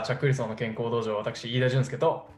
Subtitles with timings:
[0.00, 0.06] どうもこんにちは。
[0.06, 2.30] チャック・ウィルソンの健康道場、私、飯田俊介と。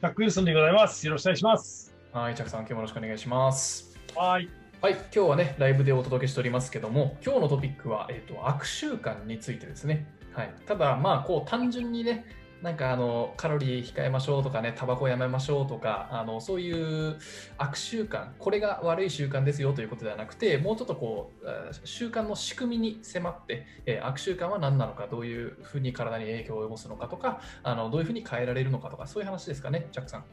[0.00, 1.06] チャック・ウィルソンでございます。
[1.06, 1.94] よろしくお願いします。
[2.12, 3.98] はい、チャックさん、今日もよろしくお願いします。
[4.14, 4.48] はい。
[4.80, 10.06] はい、今日はね、ライブでお届けしておりますけども、今日のトピックは、えっ、と、悪習慣についてですね。
[10.32, 10.54] はい。
[10.66, 12.24] ただ、まあ、こう、単純にね、
[12.62, 17.16] なんかあのカロリー控えましょうとかね、タバコやめましょうとか、あのそういう
[17.58, 21.46] 悪習慣、これが悪い習慣ですよということではなくて、もうちょっとこう、
[21.86, 30.24] 習慣の仕組みに迫って、えー悪習慣は何なのか、どういうふうに体に影響を及ぼすのかとか、あのどういうふうに変えられるのかとか、そういう話ですかね、ジャックさん。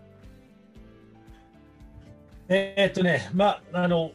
[2.48, 4.12] えーっとね、まあ、あの、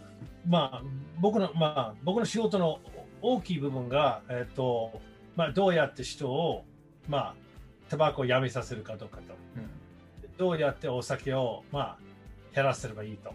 [0.47, 0.83] まあ、
[1.21, 2.81] 僕の、まあ、僕の仕事の
[3.21, 5.01] 大きい部分が、えーっと、
[5.37, 6.65] まあ、どうやって人を、
[7.09, 7.35] まあ、
[7.89, 9.35] タバコをやめさせるかどうかと。
[9.57, 9.71] うん
[10.37, 11.99] どうやってお酒を、まあ、
[12.55, 13.35] 減らせればいいと。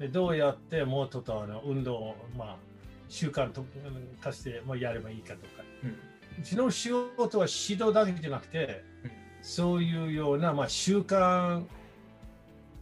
[0.00, 2.56] でどうやってもうちょっとあの運動を、まあ、
[3.08, 3.64] 習慣と
[4.20, 5.62] 化して、まあ、やればいいかとか。
[5.84, 5.96] うん
[6.38, 9.10] うちの仕事は指導だけじゃなくて、うん
[9.42, 11.62] そういうような、まあ、習慣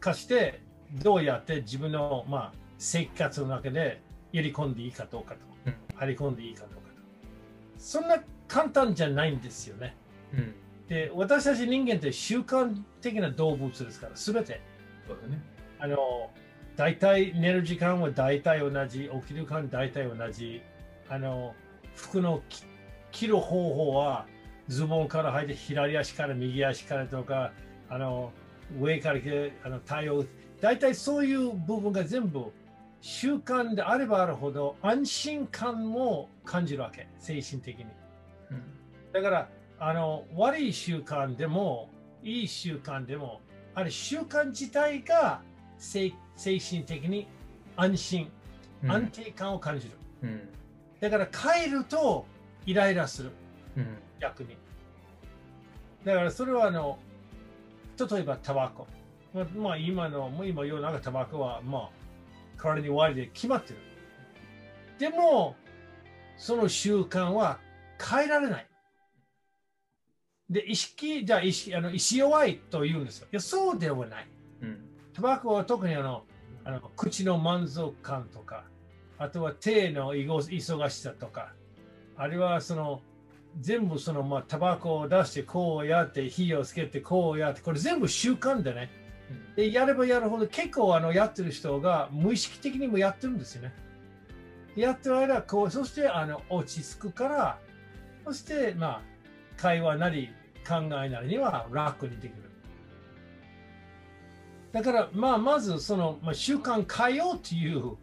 [0.00, 0.62] 化して、
[0.94, 4.00] どうやって自分の、まあ、生活の中で
[4.32, 6.84] 入り込んでいいかどうかと、うん張り込んでいいかどうかと。
[7.78, 8.16] そんな
[8.48, 9.94] 簡単じゃないんですよね。
[10.32, 10.54] うん、
[10.88, 14.60] で、私たち人間って習慣的な動物ですから、すべて。
[15.06, 15.42] そうだね。
[15.78, 16.30] あの、
[16.76, 20.62] 大体寝る時間は大体同じ、起きる時間大体同じ。
[21.08, 21.54] あの、
[21.94, 22.64] 服のき
[23.12, 24.26] 着る方法は、
[24.68, 27.52] ズボンから履いて左足から右足からとか、
[27.88, 28.32] あの、
[28.80, 29.20] 上から
[29.64, 30.24] あの、対応、
[30.60, 32.52] 大体そういう部分が全部
[33.00, 37.84] 習慣であればあるほど安心感も感じるわけ、精神的に。
[38.50, 38.62] うん
[39.12, 41.90] だから、あの、悪い習慣でも、
[42.22, 43.40] いい習慣でも、
[43.74, 45.42] あれ習慣自体が
[45.78, 47.26] 精精神的に
[47.76, 48.30] 安心、
[48.82, 49.94] うん安定感を感じる。
[50.22, 50.48] うん
[51.00, 52.24] だから帰ると
[52.64, 53.30] イライラする、
[53.76, 53.86] うん
[54.20, 54.56] 逆に。
[56.04, 56.98] だからそれはあの、
[57.98, 58.86] 例えばタバコ。
[59.34, 61.90] まあ、まあ今の、もう今世の中タバコはまあ
[62.56, 63.78] 体に悪いで決まってる。
[64.98, 65.56] でも、
[66.36, 67.58] その習慣は
[68.00, 68.66] 変えられない。
[70.50, 73.28] で、意識、じゃあ意識、あの意思弱いと言うんですよ。
[73.32, 74.28] いや、そうではない。
[74.62, 76.24] うんタバコは特にあの
[76.64, 78.64] あの口の満足感とか、
[79.16, 81.52] あとは手の忙しさとか、
[82.16, 83.00] あるいはその
[83.60, 88.90] 全部そのまあタバコを出してこうやって火をつけてこうやってこれ全部習慣でね。
[89.56, 93.72] でやればやるほど結構あのやってる人が無意識的にもやってるんですよね。
[94.74, 97.58] やってる間こうそしてあの落ち着くから
[98.24, 99.02] そしてまあ
[99.56, 100.30] 会話なり
[100.66, 102.44] 考えなりには楽にできる。
[104.72, 107.96] だから、まあ、まずその、まあ、習慣変えようという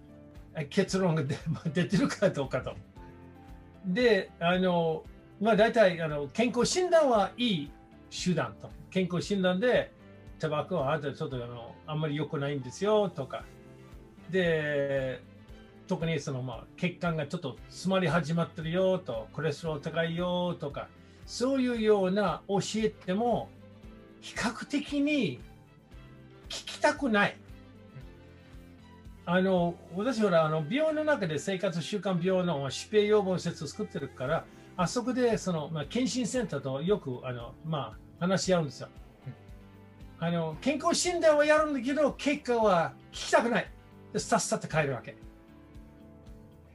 [0.70, 1.36] 結論が出
[1.74, 2.74] 出てるかどうかと。
[3.86, 5.04] で、あの、
[5.42, 7.72] まあ、大体あの健康診断はいい
[8.10, 8.70] 手段と。
[8.90, 9.92] 健康診断で、
[10.40, 13.44] タバコはあなたちょっとあのあんまり良くないんですよとか。
[14.30, 15.22] で、
[15.88, 20.88] 特にその、まあ、血管がちょっと詰まり始まってるよと、コレステロール高いよとか、
[21.26, 23.50] そういうような教えても、
[24.22, 25.40] 比較的に
[26.48, 27.38] 聞きたくない。
[29.26, 34.46] あの私はあの病院の中で生活習慣病の疾病予防施設を作ってるから、
[34.78, 38.90] あそこでその、まあ、検診センターとよくあの、まあ、話し合うんですよ。
[40.20, 43.70] あの健康診断はやるんだけど、結果は聞きたくない。
[44.12, 45.16] でさっさと帰るわけ。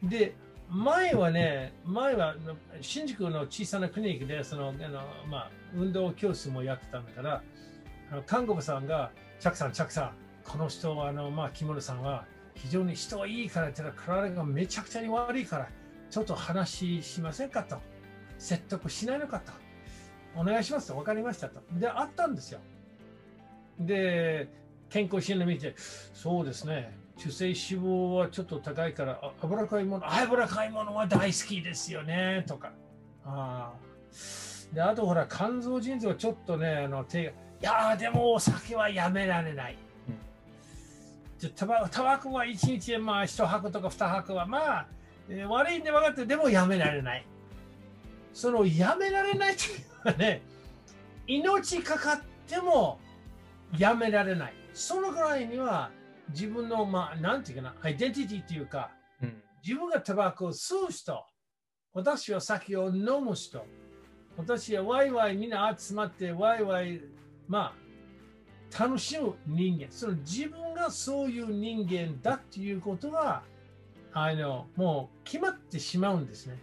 [0.02, 0.34] で、
[0.68, 2.34] 前はね、前は
[2.80, 7.42] 新宿の小さなクリニックでそのあの、まあ、運動教室もやってたんだから、
[8.10, 10.12] あの看護婦さんが、チャクさん、チャクさん、
[10.44, 15.68] この人は、あのまあ、木村さんは非常に人はいいからって言ったら、体がめちゃくちゃに悪いから、
[16.10, 17.78] ちょっと話しませんかと。
[18.38, 19.52] 説得しないのかと。
[20.34, 20.94] お願いしますと。
[20.94, 21.60] 分かりましたと。
[21.72, 22.60] で、あったんですよ。
[23.80, 24.48] で、
[24.88, 32.72] 健康診断見て、そうですね、中性脂肪はちょっと高いから、あ脂っこいもの、脂っこいものは大好きですよね、とか。
[33.24, 34.74] ああ。
[34.74, 39.78] で、あとほら、肝臓、腎臓はちょっとね、あの手が、いやーでもお酒はやめられない。
[41.38, 44.86] じゃタバタバコは1日まあ1箱とか2箱はまあ、
[45.28, 47.26] えー悪いんで分かってでもやめられない。
[48.32, 50.42] そのやめられないというのはね、
[51.26, 52.98] 命かかっても
[53.76, 54.54] やめられない。
[54.74, 55.90] そのぐらいには
[56.30, 58.90] 自分の、まあ、なんていうかな、アイデンティティというか、
[59.22, 61.24] うん自分がタバコを吸う人、
[61.92, 63.66] 私は酒を飲む人、
[64.36, 67.00] 私はワイワイみんな集まってワイワイ、
[67.48, 73.42] まあ、楽しむ人間、その自分がそういう人間だっていうことは、
[74.12, 76.58] あのもう決まってしまうんですね。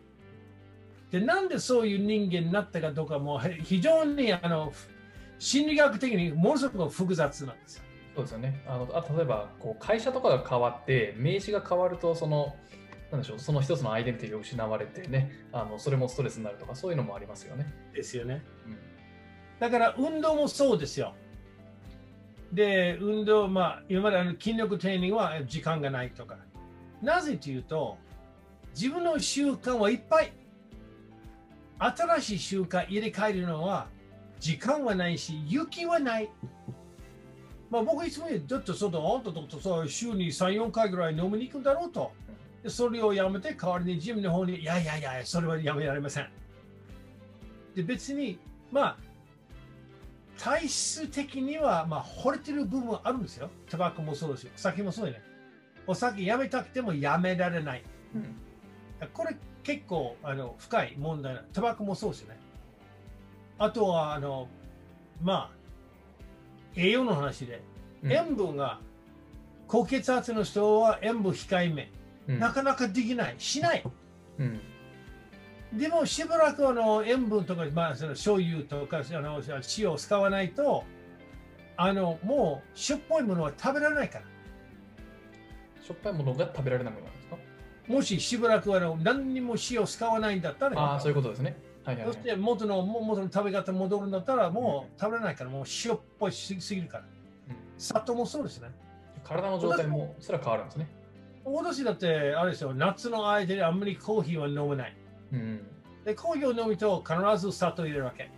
[1.12, 4.71] で、なんでそういう人間になったかどうかも非常にあの
[5.39, 7.83] 心理学的にものすごく複雑なんですよ。
[8.15, 8.62] そうですよね。
[8.68, 12.56] あのあ例えばこう会社とかが変わって名刺が変わるとその
[13.12, 17.71] なんでしょうその一つのアイデンティティが失われてねあのそれもストレスになるとかそういうのもありますよね。
[17.94, 18.44] ですよね。
[18.68, 18.94] うん
[19.63, 21.13] だから運動もそうですよ。
[22.51, 26.38] で、運動、まあ、今まであの筋力トレーニングは時間がないとか。
[27.01, 27.98] なぜというと、
[28.75, 30.33] 自分の習慣はいっぱい。
[31.80, 33.88] 新しい習慣入れ替えるのは
[34.39, 36.30] 時間はないし、雪はない。
[37.73, 42.11] まあ、僕いつも言う、ちょっとその、あんたとさ週に3、4回ぐらい飲みに行くんだろうと。
[42.61, 46.29] でそれをやめて代わりにジムの方に、いやいやいや、それはやめられません。
[47.73, 48.37] で、別に、
[48.71, 48.97] まあ、
[50.37, 53.49] 体質的には、まあ、惚れてる部分はあるんですよ。
[53.67, 54.51] タバコもそうですよ。
[54.55, 55.23] お酒もそうよね。
[55.87, 57.83] お酒やめたくてもやめられない。
[58.13, 58.35] うん
[59.13, 61.41] これ結構あの深い問題な。
[61.51, 62.39] タバコもそうですよね。
[63.57, 64.47] あとは、あの、
[65.21, 65.62] まあ、
[66.75, 67.61] 栄養の話で、
[68.03, 68.79] うん塩分が、
[69.67, 71.91] 高血圧の人は塩分控えめ。
[72.27, 73.35] うんなかなかできない。
[73.37, 73.83] しない。
[74.39, 74.59] うん
[75.73, 79.41] でもしばらくあの塩分とか、まあ、その醤油とかあの
[79.75, 80.83] 塩を使わないと
[81.77, 84.25] あのもうしょっぽいものは食べられないから
[85.83, 87.37] しょっぱいものが食べられなくなるんですか？
[87.87, 91.57] もししばらくあの何にも塩を使わないんだったらああ、そういうことですね。
[91.85, 92.24] はいはい、はいそし。
[92.24, 97.03] て元のも元の食べ方に戻るんだったらもう食べれないからもう塩っぽいしすぎるから
[97.50, 98.69] うん砂糖もそうですね
[99.24, 100.88] 体の状態もすら変わるんですね。
[101.45, 104.95] 私だってあれですよ夏の間であんまりコーヒーは飲めない
[105.33, 105.62] うん。
[106.06, 108.30] で、コーヒーを飲むと必ず砂糖入れるわけ。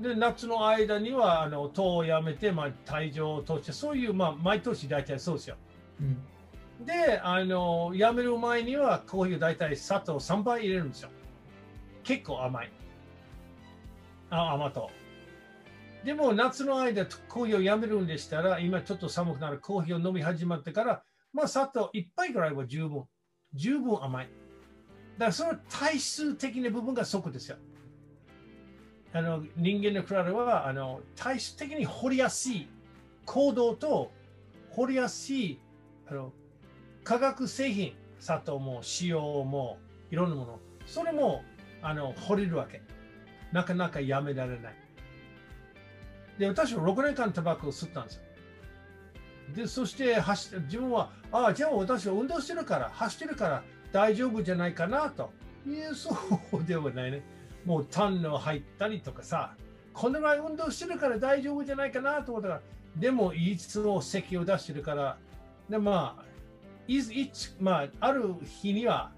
[0.00, 5.56] で、夏の間にはあの糖をやめて、まあ、体重を落として、そういう、まあ、毎年大体そうですよ。
[6.00, 6.86] うん。
[6.86, 11.10] で、あの、やめる前にはコーヒーを大体砂糖3倍入れるんですよ。
[12.04, 12.72] 結構甘い。
[14.30, 14.90] あ、甘党。
[16.04, 21.02] でも、夏の間、コーヒーをやめるんでしたら、今ちょっと寒くなるコーヒーを飲み始まってから、
[21.32, 23.04] まあ、砂糖1杯ぐらいは十分。
[23.54, 24.28] 十分甘い。
[25.18, 27.56] だからその体質的な部分がそこですよ。
[29.12, 32.68] あの人間の体はあの体質的に掘りやすい
[33.24, 34.12] 行動と
[34.70, 35.58] 掘りやすい
[36.06, 36.32] あの
[37.04, 39.78] 化学製品、砂糖も塩も
[40.10, 41.42] いろんなもの、それも
[41.82, 42.82] あの掘れるわけ。
[43.52, 44.74] なかなかやめられない。
[46.38, 48.22] で、私は6年間タバコを吸ったんですよ。
[49.54, 55.30] で、そして走って自分は、ああ、じゃあ私は運動してるから、走ってるから大丈夫じゃないかなと。
[55.66, 56.16] いや、そ
[56.52, 57.22] うではないね。
[57.64, 59.54] もう痰の入ったりとかさ、
[59.92, 62.60] このぐらい運動してるから大丈夫じゃないかなと思ったら、
[62.96, 65.18] でもいつも咳を出してるから、
[65.68, 66.24] でまあ、
[66.86, 69.10] いつまあ、ある日には、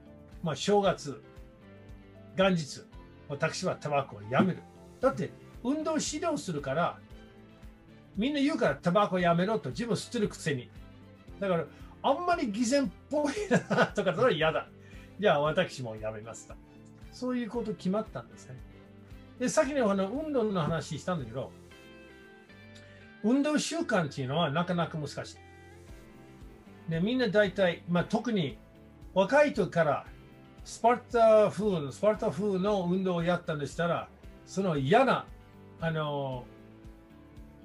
[0.42, 1.22] まあ、正月、
[2.36, 2.82] 元日、
[3.28, 4.58] 私はタバコをやめる。
[5.00, 5.30] だって、
[5.62, 6.98] 運動指導するから、
[8.16, 10.70] みんな言うからタバコやめろと自分吸ってるくせに。
[11.38, 11.64] だから、
[12.02, 14.68] あんまり偽善っぽいなとか、それは嫌だ。
[15.18, 16.54] じゃあ私もやめますと。
[17.12, 18.56] そういうこと決まったんですね。
[19.38, 21.50] で、さっきのあの運動の話したんだけど、
[23.22, 25.36] 運動習慣っていうのはなかなか難し
[26.88, 26.90] い。
[26.90, 28.58] で、みんな大体、まあ、特に
[29.14, 30.06] 若い時から
[30.70, 34.08] スパルタ風の、スパルタ風の運動をやったんでしたら、
[34.46, 35.26] その嫌な、
[35.80, 36.44] あの、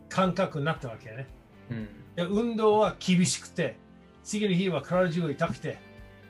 [0.09, 1.27] 感覚になったわけね。
[1.69, 1.87] うん。
[2.15, 3.77] で運動は厳しくて、
[4.23, 5.77] 次の日は体中が痛くて、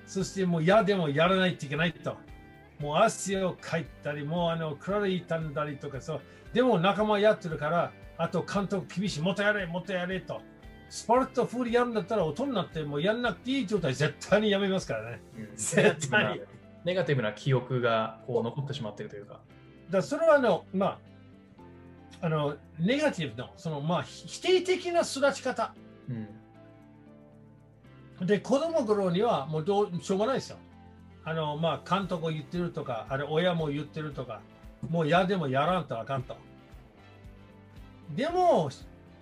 [0.06, 2.18] そしてもう嫌でもやらないといけないと。
[2.80, 6.22] もう汗をかいたり、もうあの体痛んだりとかそう。
[6.54, 10.42] でも仲間やってるから、あと監督厳しい、もっとやれ、もっとやれと。
[10.90, 15.22] スパルタ風にやるんだったら、大人になってもうやんなくていい状態、絶対にやめますからね。
[15.38, 16.42] うん絶対に
[16.86, 19.42] ネガティブな記憶がこう残ってしまっているというか。
[19.90, 21.00] だそれはあの、ま
[22.22, 25.74] あ、あの、ネガティブの、その、まあ、否定的な育ち方。
[26.10, 26.14] う
[28.24, 28.28] ん。
[28.28, 30.58] で、子供頃にはもうどうしょうがないですよ。
[31.26, 34.42] あの、まあ、監督言ってるとか、あれ、親も言ってるとか、
[34.88, 36.38] もう嫌でもやらんとあかんと。
[38.16, 38.70] でも、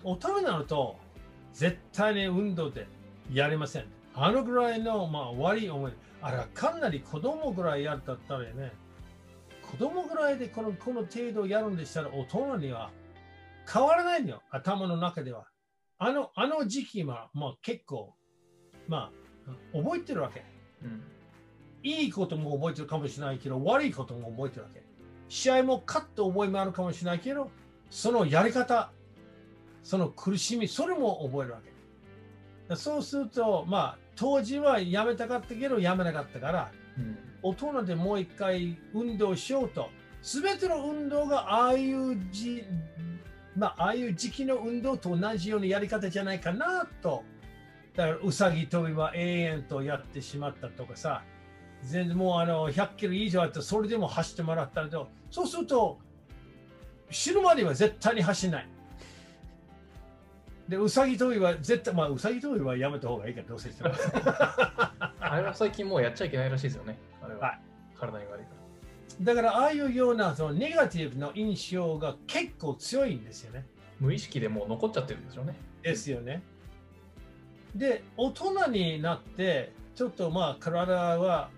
[0.02, 0.96] 大人になると、
[1.54, 2.86] 絶対に運動で
[3.32, 3.86] やれません。
[4.14, 5.92] あのぐらいの、まあ、悪い思い。
[6.24, 8.72] あれはかなり子供ぐらいやったったらね、
[9.70, 12.90] 子供ぐらいでこのこの程度やるんでしたら、大人には
[13.70, 15.44] 変わらないのよ、頭の中では。
[15.98, 18.14] あのあの時期は、まあ、結構、
[18.88, 19.10] ま
[19.46, 20.42] あ、覚えてるわけ。
[20.82, 21.02] うん。
[21.82, 24.82] いいことも覚えてるかもしれないけど、悪いことも覚えてるわけ。
[25.28, 27.50] 試合も勝った覚えもあるかもしれないけど、
[27.90, 28.90] そのやり方、
[29.82, 31.60] その苦しみ、それも覚えるわ
[32.70, 32.76] け。
[32.76, 37.18] そうすると、まあ、当時はやめたかったけど、やめなかったから、うん。
[37.42, 39.90] 大人でもう一回運動しようと、
[40.22, 42.64] すべての運動がああいうじ、
[43.56, 47.22] まあ、ああいう時期の運動と同じようなやり方じゃないかなと。
[47.94, 51.22] だから、うさぎ跳びは永遠とやってしまったとかさ、
[51.82, 55.98] 全然もうあの100キロ以上あって、それでも走ってもらったらと、そうすると、
[57.10, 58.68] 死ぬまでは絶対に走らない。
[60.68, 63.90] で、うさぎ跳びは絶対、まあ、うさぎ跳びはやめた方がいいから、どうせしても。
[65.20, 66.98] あれは最近もうやっちゃいけないらしいですよね。
[67.22, 67.40] あれは。
[67.40, 68.50] はい体に悪いか
[69.20, 69.34] ら。
[69.34, 73.66] だから、ああいうようなそのネガティブの印象が結構強いんですよね。
[74.00, 75.56] 無意識でもう残っちゃってるんですよね。
[75.82, 76.42] ですよね。
[77.74, 81.50] で、大人になって、ちょっとまあ、体は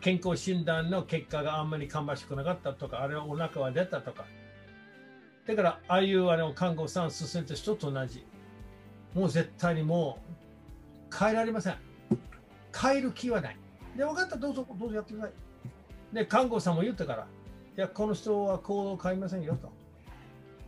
[0.00, 4.26] 健康診断の結果があんまり芳しくなかったとか、あれはお腹は出たとか。
[5.46, 8.24] だから、ああいうあの看護師さん進んだ人と同じ。
[9.14, 10.18] もう絶対にも
[11.10, 11.76] う変えられません。
[12.78, 13.56] 変える気はない。
[13.96, 15.32] で、分かった、どうぞ、どうぞやってください。
[16.14, 17.26] で、看護師さんも言ったから、
[17.76, 19.70] いや、この人は行動を変えませんよと。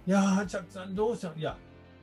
[0.07, 1.57] いやー、ちゃさん、どうしたいや、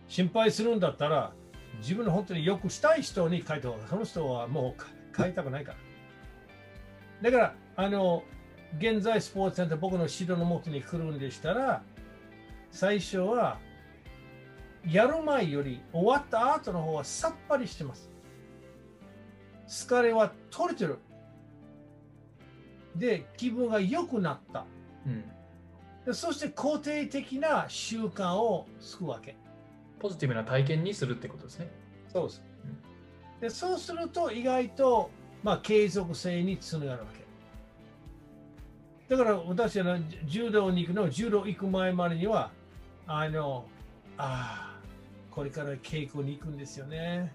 [0.07, 1.33] 心配するんだったら、
[1.79, 5.73] 自分の本当によくしたい人に書いた方が、その人はもう変えたくないか
[7.21, 7.31] ら。
[7.31, 8.23] だから、あの、
[8.77, 11.81] 現在スポーツセンター、僕の指導のもとに来るんでしたら、
[12.71, 13.59] 最初は、
[14.87, 18.09] やる前より終わった後の方はさっぱりしてます。
[19.67, 20.97] 疲れは取れてる。
[22.95, 24.65] で、気分が良くなった。
[25.05, 25.23] うん。
[26.05, 29.35] でそして肯定的な習慣をつくわけ。
[29.99, 31.69] ポジティブな体験にするってことですね。
[32.11, 32.43] そうです。
[33.41, 35.09] でそうすると意外と、
[35.43, 37.19] まあ、継続性につながるわけ。
[39.15, 42.51] だから私は柔道に行くの、柔道行く前までには、
[43.07, 43.65] あの、
[44.17, 44.68] ああ、
[45.31, 47.33] これから稽古に行くんですよね。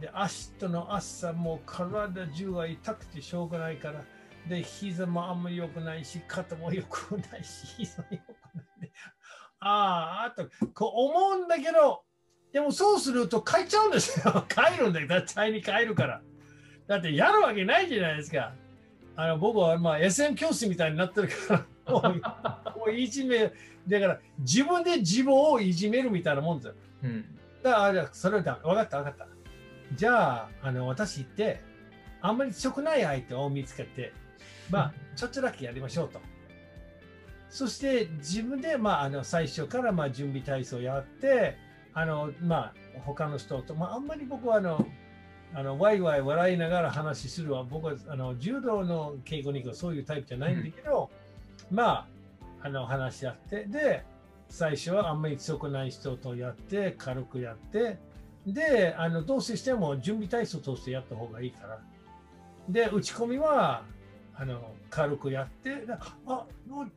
[0.00, 4.04] で、明日の朝もう体中が痛くてしょうがないから、
[4.48, 8.28] で、膝もあんまり良くないし、肩も良くないし、膝も良く
[8.80, 8.92] ない、
[9.60, 9.68] あ
[10.22, 12.02] あ、あと、こう思うんだけど、
[12.52, 14.44] でもそうすると帰っちゃうんですよ。
[14.48, 15.06] 帰るんだよ。
[15.06, 16.22] 絶対に帰るから。
[16.86, 18.54] だってやるわけないじゃないですか。
[19.14, 23.52] あの僕はまあ SM 教師みたいになってるから、 もうもういじめ、
[23.86, 26.74] だから自分で自分をいじめるみたいなもんですよ。
[27.02, 27.24] うん。
[27.62, 28.60] だから、じゃあそれはダメ。
[28.62, 29.26] 分かった、分かった。
[29.94, 31.60] じゃあ、あの私行って、
[32.20, 34.12] あんまり強くない相手を見つけて、
[34.70, 36.20] まあ、ちょっとだけやりましょうと。
[37.48, 41.56] そして自分で、まあ、あの最初からまあ準備体操をやって、
[41.92, 44.86] あのまあ、他の人と、まあ、あんまり僕はあの、
[45.52, 51.10] あのワイワイ笑いながら話するは、僕はあの柔道の稽古に行くそういうタイプじゃないんだけど、
[51.72, 52.06] ま
[52.62, 54.04] あ、あの話し合って、で、
[54.50, 57.98] 最初はあんまり強くない人とやって、軽くやって、
[58.46, 61.80] で、あのどうせしても準備体操としてやった方がいいから。
[62.68, 63.84] で、打ち込みは
[64.34, 65.84] あの軽くやって、
[66.26, 66.46] あ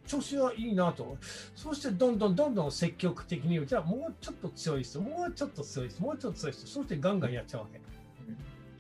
[0.08, 1.18] 調子はいいなと。
[1.56, 7.82] そしてどんどんどんどん積極的に、じゃあもうちょっと強い人、もうちょっと強い人、もうちょっと強い人、そしてガンガンやっちゃうわけ。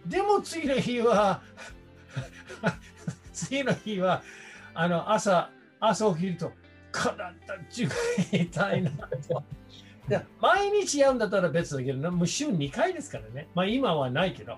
[0.10, 1.42] でも次の日は、
[3.34, 4.24] 次の日は、
[4.74, 6.51] あの朝、朝起きると、
[6.93, 7.33] 体
[7.69, 7.95] 中が
[8.31, 9.43] 痛いなと。
[10.07, 13.47] で毎日やるんだったら別だけど、もう週2回ですからね。
[13.55, 14.57] まあ今はないけど。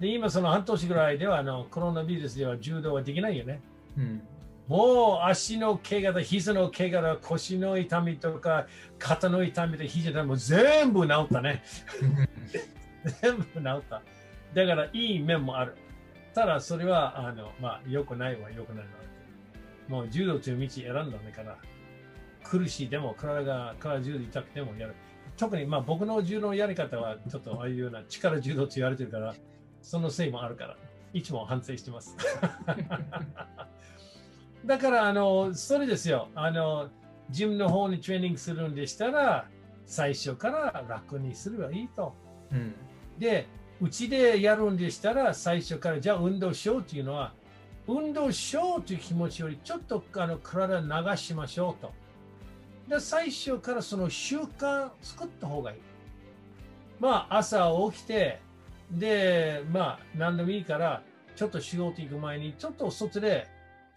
[0.00, 3.60] で今その半年ぐらいではあのコロナウイルスでは柔道はできないよね。
[3.96, 4.22] うん。
[4.66, 8.68] もう足の怪我だ、膝の怪我だ、腰の痛みとか、
[9.00, 11.64] 肩の痛みで膝だ、もう全部治ったね。
[13.20, 14.02] 全部治った。
[14.54, 15.74] だからいい面もある。
[16.34, 18.99] ただそれはあの、まあ、良くないは良くないの。
[19.90, 21.58] もう柔道という道選んだんだから、
[22.44, 24.94] 苦しいでも体が体中で痛くてもやる。
[25.36, 29.34] 特にまあ僕の柔道のやり方はちょっとああいうような力柔道と言われてるから、
[29.82, 30.76] そのせいもあるから、
[31.12, 32.16] いつも反省してます。
[34.64, 36.28] だから、あの、それですよ。
[36.34, 36.90] あの、
[37.30, 39.48] ジムの方にトレーニングするんでしたら、
[39.86, 42.14] 最初から楽にすればいいと。
[42.52, 42.74] うん。
[43.18, 43.48] で、
[43.80, 47.32] うちでやるんでしたら、最初から、じゃあ運動しようというのは、
[47.90, 51.92] 運動しようという気持ちより、ちょっとあの体流しましょうと。
[52.88, 55.78] で、最初からその習慣作った方がいい。
[57.00, 58.40] まあ、朝起きて、
[58.92, 61.02] で、まあ、何でもいいから、
[61.34, 63.48] ちょっと仕事行く前に、ちょっと外で、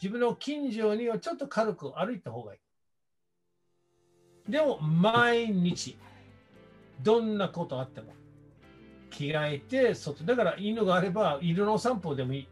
[0.02, 2.58] 自分の近所にはちょっと軽く歩いた方がい
[4.48, 4.52] い。
[4.52, 5.98] でも、毎日、
[7.02, 8.14] どんなことあっても、
[9.10, 12.48] 着替えて、外、だから犬があれば、犬の散歩でもいい。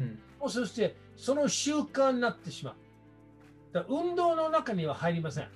[0.00, 0.18] うん。
[0.42, 2.74] もそして、その習慣になってしまう。
[3.72, 5.48] だ運動の中には入りません。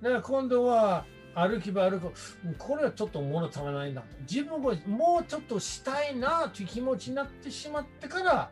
[0.00, 1.04] だから今度は、
[1.34, 2.12] 歩けば歩く、
[2.56, 4.02] これはちょっと物足らないな。
[4.30, 8.50] 自分がもうちょっとしたいなという気持ちになってしまってから、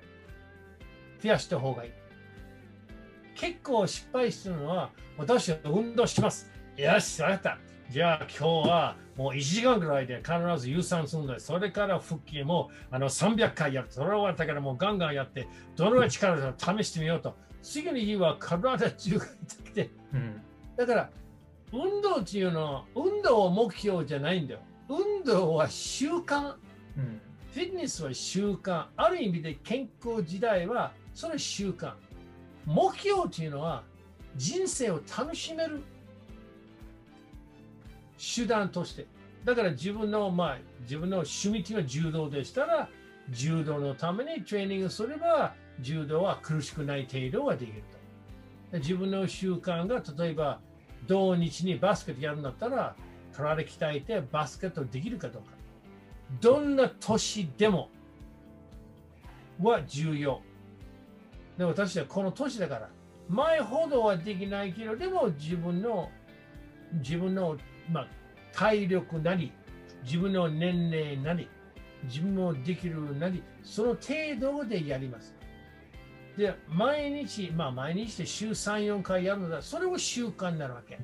[1.22, 1.90] 増やした方がいい。
[3.34, 6.50] 結構失敗するのは、私は運動します。
[6.76, 7.58] よし、わかった。
[7.90, 13.88] じゃあ今日はもう1時間ぐらいで必ず有酸素運動それから腹筋もあの300回やる。
[13.90, 17.34] それ終わったからもうガンガンやって、どのぐらい力を試してみようと。
[17.62, 19.90] 次の日は体中が痛くて。
[20.12, 20.40] うん。
[20.76, 21.10] だから、
[21.72, 24.60] 運動っていうのは、運動を目標じゃないんだよ。
[24.88, 26.54] 運動は習慣。
[26.96, 27.20] うん。
[27.52, 28.86] フィットネスは習慣。
[28.96, 31.92] ある意味で健康時代は、それは習慣。
[32.66, 33.82] 目標っていうのは、
[34.36, 35.80] 人生を楽しめる
[38.18, 39.06] 手段として。
[39.44, 42.88] だから自分の、まあ、自分の趣味っていうのは柔道でしたら、
[43.30, 47.82] 柔道のためにトレーニングすれば、柔道は苦しくない程度はできる
[48.70, 48.78] と。
[48.78, 50.60] 自分の習慣が、例えば、
[51.06, 52.96] 土日にバスケットやるんだったら、
[53.32, 55.48] 体鍛えてバスケットできるかどうか。
[56.40, 57.90] どんな年でも
[59.62, 60.40] は重要。
[61.58, 62.88] で私はこの年だから、
[63.28, 66.10] 前ほどはできないけど、でも自分の、
[66.94, 67.56] 自分の、
[67.90, 68.08] まあ、
[68.52, 69.52] 体力なり、
[70.04, 71.48] 自分の年齢なり、
[72.04, 75.34] 自分もできるなり、その程度でやります。
[76.36, 80.98] で、毎日、まあ毎日で週3、4回やるのだ、それを習慣になるわけ。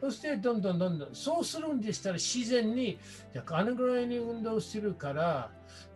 [0.00, 2.98] そしてどんどんどんどん、そうするんでしたら自然に、
[3.32, 5.50] じゃああのぐらいに運動するから、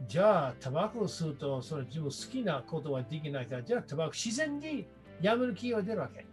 [0.07, 4.87] じゃあタバコを吸うと、それ自分好きなことはできないから、じゃあタバコ自然に
[5.21, 6.25] やめる気が出るわけ。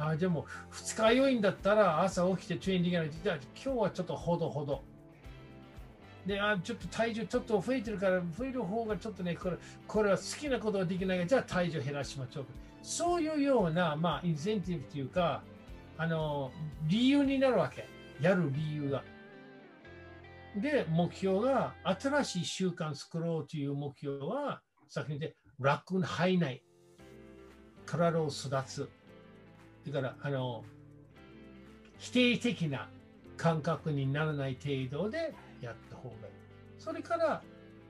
[0.00, 4.82] あでも、二日酔いんだったら朝起きてトレーニングやらないと、じゃあ今日はちょっとほどほど。
[6.26, 12.46] で、あちょっと体重ちょっと増えてるから、増える方がちょっとね、これこれは好きなことはできないから、じゃあ体重減らしましょう。
[12.82, 15.42] そういうような、まあ、インセンティブというか、
[15.98, 16.50] あの、
[16.86, 17.86] 理由になるわけ。
[18.20, 19.02] やる理由が。
[20.56, 26.62] で、目標が、新しい習慣作ろうという目標は、先に言って、楽に入らない。
[27.86, 28.88] 体を育つ。
[29.86, 30.64] だから、あの、
[31.98, 32.88] 否定的な
[33.36, 36.32] 感覚にならない程度でやった方がいい。
[36.78, 37.42] それから、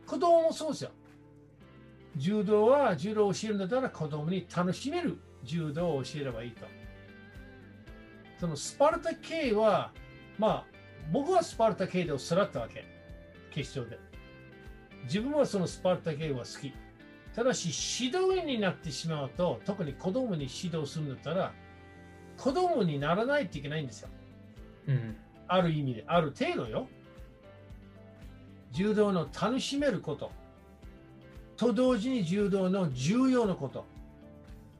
[0.06, 0.90] 子供もそうですよ。
[2.16, 6.66] 柔道は柔道を教えるんだったら子供に楽しめる柔道を教えればいいと。
[8.38, 9.92] そのスパルタ系は、
[10.38, 10.64] まあ、
[11.12, 12.84] 僕はスパルタ系でスラったわけ。
[13.52, 13.98] 決勝で。
[15.04, 16.72] 自分はそのスパルタ系は好き。
[17.34, 17.70] ただし、
[18.02, 21.52] 指導員になってしまうと、特に子供に指導するんだったら、
[22.40, 24.08] 子供にならないといけないんですよ。
[24.88, 25.16] うん。
[25.46, 26.88] ある意味で、ある程度よ。
[28.72, 30.30] 柔道の楽しめること。
[31.58, 33.84] と同時に柔道の重要なこと。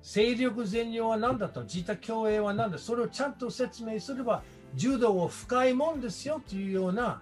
[0.03, 4.43] 勢力全量は何だと、自他共栄は何だ、それをちゃんと説明すれば、
[4.75, 7.21] 柔道は深いもんですよというような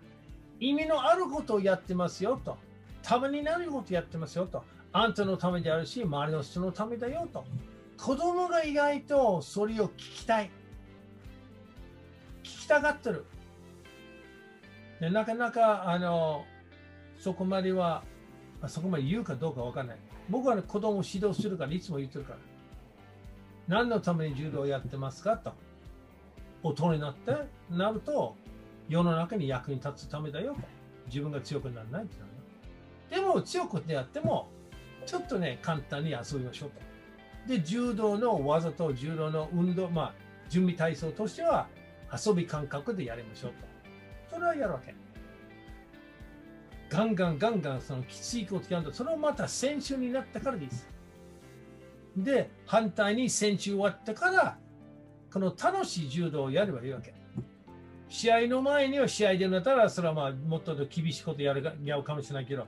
[0.61, 2.57] 意味のあることをやってますよと。
[3.03, 4.63] ためになることやってますよと。
[4.93, 7.45] あんたのためであるし、周りの人のためだよと。
[7.99, 10.51] 子供が意外とそれを聞きたい。
[12.45, 13.27] 聞きたがってる。
[15.01, 16.45] でなかなかあの
[17.19, 18.05] そこまでは、
[18.69, 19.97] そこまで言うかどうかわからない。
[20.31, 22.39] 僕は、ね、子供を指導するからいつも言ってるから。
[23.67, 25.53] 何のために柔道をやってますかと。
[26.63, 27.35] 大人になって
[27.71, 28.37] なると、
[28.89, 30.57] 世の中に役に立つためだよ。
[31.07, 33.23] 自分が強くならないってなる。
[33.23, 34.49] でも強くやっても、
[35.05, 36.88] ちょっとね、簡単に遊びましょうと。
[37.47, 40.15] で、柔道の技と柔道の運動、まあ、
[40.49, 41.69] 準備体操としては、
[42.13, 44.35] 遊び感覚でやりましょうと。
[44.35, 44.95] それはやるわけ。
[46.91, 50.89] ガンガンガンガンそのきついことやると、それをまた選手になったからです。
[52.17, 54.59] で、反対に選手終わったから、
[55.33, 57.15] この楽しい柔道をやればいいわけ。
[58.09, 62.67] 試合の前には試合でなったら、それはまあもっと厳しいことやるやるかもしれないけど、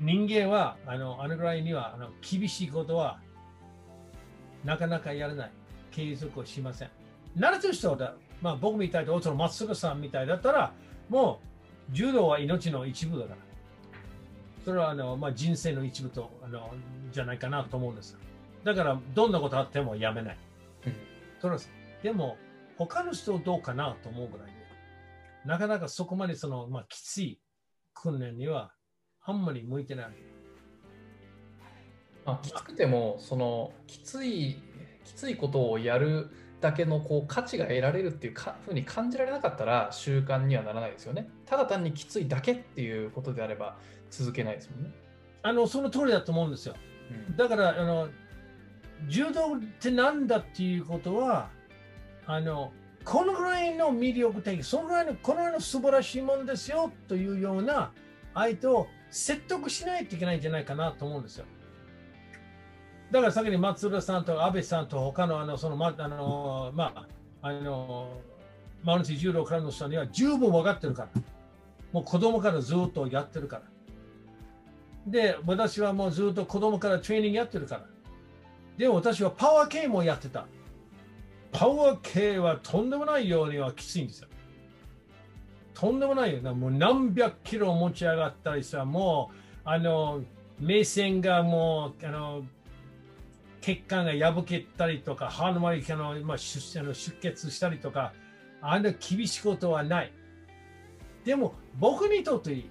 [0.00, 3.20] 人間はあのあのぐらいにはあの厳しいことは
[4.64, 5.50] なかなかやらない。
[5.90, 6.90] 継続をしません。
[7.36, 10.72] 慣れてる人だ、まあ、僕みたいで、その松坂さんみたいだったら、
[11.08, 11.40] も
[11.90, 13.36] う柔道は命の一部だから。
[14.64, 16.72] それはあの、まあ、人生の一部とあの
[17.12, 18.16] じゃないかなと思うんです。
[18.64, 20.38] だから、どんなことあってもやめない。
[20.86, 20.94] うん
[21.40, 21.60] それは
[22.02, 22.36] でも、
[22.76, 24.52] 他の人どうかなと思うぐらいで、
[25.46, 27.40] なかなかそこまでその、まあ、きつい
[27.94, 28.72] 訓練には
[29.22, 30.29] あんまり向いてない。
[32.24, 34.60] まあ、きつくても、そのきつい、
[35.04, 36.30] きついことをやる
[36.60, 41.28] だけのこう価値が得られるっていうかふうに感じられなかったら習慣にはならないですよね。
[41.46, 43.76] ただ単にきついだけっていうことであれば
[44.10, 44.90] 続けないですもんね。
[45.42, 46.74] あの、その通りだと思うんですよ。
[47.10, 48.08] うんだから、あの、
[49.08, 51.48] 柔道ってなんだっていうことは、
[52.26, 52.72] あの、
[53.04, 57.92] このぐらいの魅力的、そのぐらいの、このぐらいの素晴らしいものですよというような
[58.34, 61.46] 相手を説得しないといけないんじゃないかなと思うんですよ。
[63.10, 67.06] だから先に松浦さんと安倍さんと他のあの、その、ま、あの、まあ、
[67.42, 68.08] あの、
[68.84, 71.22] マウンティ柔道からの人には十分分かってるから。
[71.92, 73.62] もう子供からずっとやってるから。
[75.06, 77.86] で、私はもうずっと子供からトレーニングやってるから。
[78.76, 80.46] で、私はパワー系もやってた。
[81.52, 84.28] パワー系はとんでもないようにはきついんですよ。
[85.74, 86.54] とんでもないよ。
[86.54, 90.22] もう何百キロ持ち上がったりさ、もう、あの、
[90.60, 92.44] 目線がもう、あの、
[93.60, 98.12] 血管が破けたりとか、歯の周りの、まあ、出あの出血したりとか、
[98.62, 100.12] あんな厳しいことはない。
[101.24, 102.70] でも、僕にとっていい。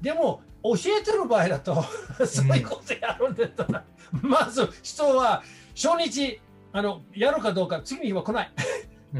[0.00, 1.82] でも、教えてる場合だと、
[2.26, 3.84] そういうことやるんだったら、
[4.22, 5.42] うん、まず人は
[5.74, 6.40] 初日
[6.72, 8.52] あのやるかどうか、次の日は来ない。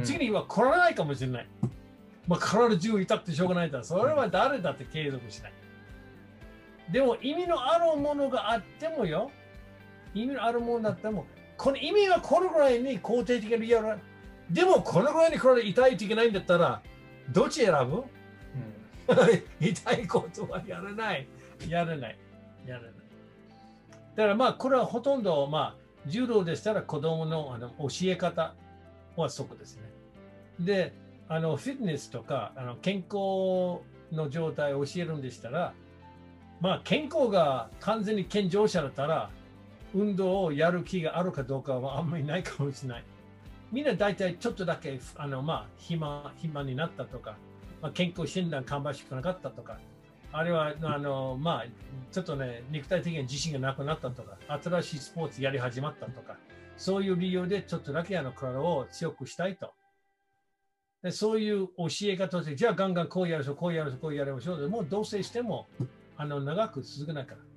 [0.05, 1.49] 次の日は来らないかもしれない。
[2.29, 3.83] まあ、体中痛くてしょうがないんだ。
[3.83, 5.53] それは誰だって継続しない。
[6.93, 9.31] でも意味のあるものがあってもよ、
[10.15, 13.99] 意味のあるものだっても、この意味はこのぐらいに肯定的にやる。
[14.51, 16.83] でもこのぐらいにこれ痛いといけないんだったら、
[17.31, 21.27] どっち選ぶ、うん、痛いことはやらない。
[21.69, 22.19] やらない。
[22.67, 22.93] やらない。
[24.15, 28.55] だからまあこれはほとんどまあ柔道でしたら子供のあの教え方
[29.17, 29.83] はそこですね。
[30.61, 30.93] で、
[31.29, 33.81] あのフィットネスとかあの健康
[34.13, 35.73] の状態を教えるんでしたら、
[36.61, 39.31] まあ健康が完全に健常者だったら
[39.95, 43.05] 運動をやる気があるかどうかはあんまりないかもしれない。
[43.71, 47.37] みんな大体ちょっとだけあの、まあ、暇暇になったとか、
[47.81, 49.79] まあ、健康診断芳しくなかったとか、
[50.31, 51.67] あるいはあの、まあ、
[52.11, 56.37] ちょっとね、肉体的に自信がなくなったとか、新しいスポーツやり始まったとか、
[56.77, 59.73] そういう理由でちょっとだけあの体を強くしたいと。
[61.03, 65.67] でそういう教え方で、じゃあガンガンこうやるし、こうやるし、こうやるしょう、もうどうせしても
[66.17, 67.52] あの長く続くないから。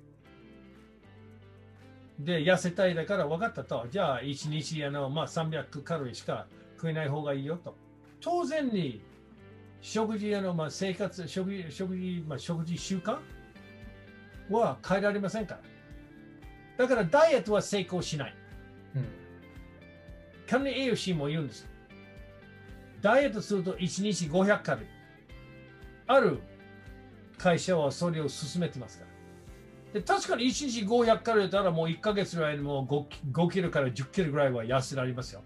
[2.18, 3.86] で、痩せたいだから分かったと。
[3.90, 7.74] じゃあ、1日あの、まあ、300カロリーしか食えない方がいいよと。
[8.20, 9.02] 当然に、
[9.82, 13.18] 食事、あのまあ、生活、食事、食事、まあ、食事習慣
[14.50, 15.54] は変えられませんか
[16.78, 16.86] ら。
[16.86, 18.34] だから、ダイエットは成功しない。
[18.94, 19.04] うん。
[20.48, 21.68] 管理栄養士も言うんです。
[23.02, 24.88] ダイエットすると1日500カロリー。
[26.06, 26.40] ある
[27.36, 29.05] 会社はそれを進めてますから。
[29.96, 35.40] で確かに1日500カロリーだったらもう1ヶ月ぐらいでも 5, 5キロから10キロぐらいは痩せられますよ。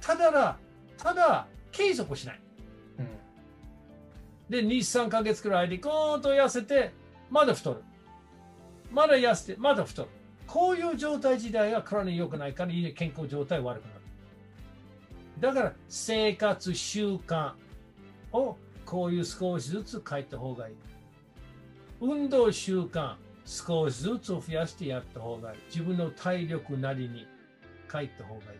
[0.00, 0.56] ただ、
[0.96, 2.40] ただ、継続しない。
[3.00, 3.06] うん、
[4.48, 6.94] で、2、3ヶ月くらいでゴーンと痩せて、
[7.28, 7.82] まだ太る。
[8.90, 10.08] まだ痩せて、まだ太る。
[10.46, 14.00] こういう状態自体が体に良くないから健康状態悪くなる。
[15.38, 17.52] だから生活習慣
[18.32, 20.93] をこういう少しずつ変えた方がいい。
[22.04, 25.58] 運動習慣、少しずつ増やしてやった方がいい。
[25.66, 27.26] 自分の体力なりに
[27.90, 28.58] 書いた方がいい。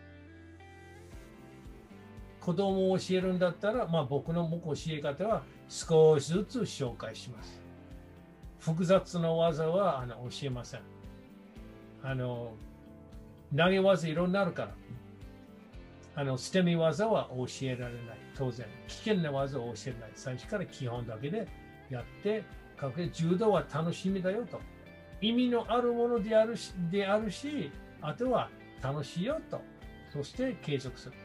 [2.39, 7.61] 子供を教えるんだったら、まあ、僕の教え方は少しずつ紹介します。
[8.59, 10.81] 複雑な技はあの教えません。
[12.03, 12.53] あの
[13.55, 14.71] 投げ技いろんなあるから。
[16.17, 18.17] あの捨て身技は教えられない。
[18.35, 18.65] 当然。
[18.87, 20.11] 危険な技を教えない。
[20.15, 21.47] 最初から基本だけで
[21.89, 22.43] やって
[23.11, 24.59] 柔道は楽しみだよと。
[25.21, 28.49] 意味のあるものであるし、であるしあとは
[28.81, 29.61] 楽しいよと。
[30.13, 31.15] そして継続する。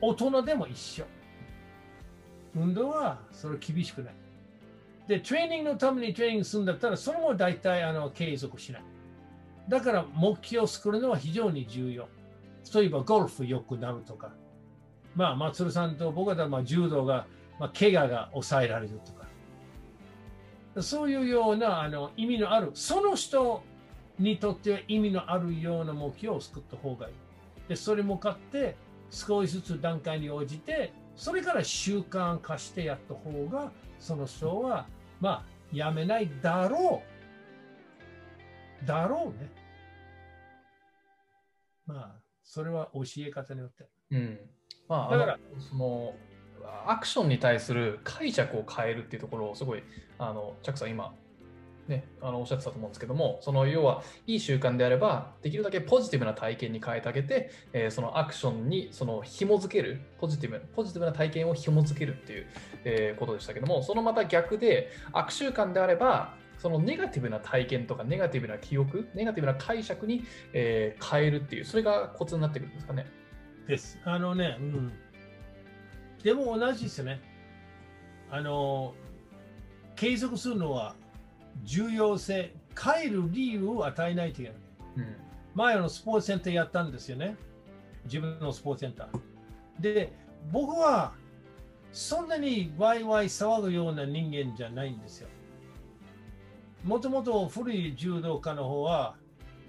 [0.00, 1.04] 大人でも一緒。
[2.54, 4.14] 運動はそれ厳しくない。
[5.06, 8.82] で、トレーニングのためにトレーニングするんだったら、それも大体あの継続しない。
[9.68, 12.08] だから目標を作るのは非常に重要。
[12.74, 14.32] 例えばゴルフ良くなるとか。
[15.14, 17.26] まあ、松さんと僕はまあ柔道が、
[17.58, 19.25] まあ、怪我が抑えられるとか。
[20.82, 23.62] そういうようなあの意味のある、その人
[24.18, 27.14] にとっては意味のあるような目標を作った方がいい。
[27.68, 28.76] で、それ向かって
[29.10, 34.86] 少しずつ段階に応じて、それから習慣化してやった方が、その人は、
[35.20, 37.02] まあ、やめないだろ
[38.82, 38.86] う。
[38.86, 39.50] だろうね。
[41.86, 43.88] まあ、それは教え方によって。
[44.10, 44.38] うん。
[44.88, 46.14] まあ、だから、その、
[46.86, 49.82] アクションに対する解釈を変えるっていうところをすごい
[50.18, 51.14] あのチャックさん今
[51.88, 62.46] ね、あのおっしゃってたと思うんですけども、その要はいい習慣であれば、できるだけポジティブな体験に変えてあげて、えー、そのアクションにその紐付ける、ポジティブポジティブな体験を紐付けるっていう、
[62.84, 70.24] えー、ことでしたけども、そのまた逆で、悪習慣であれば、そのネガティブな体験とか、ネガティブな記憶、ネガティブな解釈に、
[70.54, 73.06] えー、変えるっていう、それがコツになってくるんですかね？
[73.68, 74.00] です。
[74.04, 74.92] あのね、うん
[76.24, 77.20] でも同じですね。
[78.28, 78.94] あの、
[79.96, 80.94] 継続するのは
[81.64, 84.58] 重要性、変える理由を与えないといけない。
[84.98, 85.16] うん。
[85.54, 87.36] 前のスポーツセンターやったんですよね。
[88.04, 89.82] 自分のスポーツセンター。
[89.82, 90.12] で、
[90.52, 91.12] 僕は
[91.92, 95.28] そんなにワイワイ騒ぐような人間じゃないんですよ。
[96.84, 99.16] もともと古い柔道家の方は、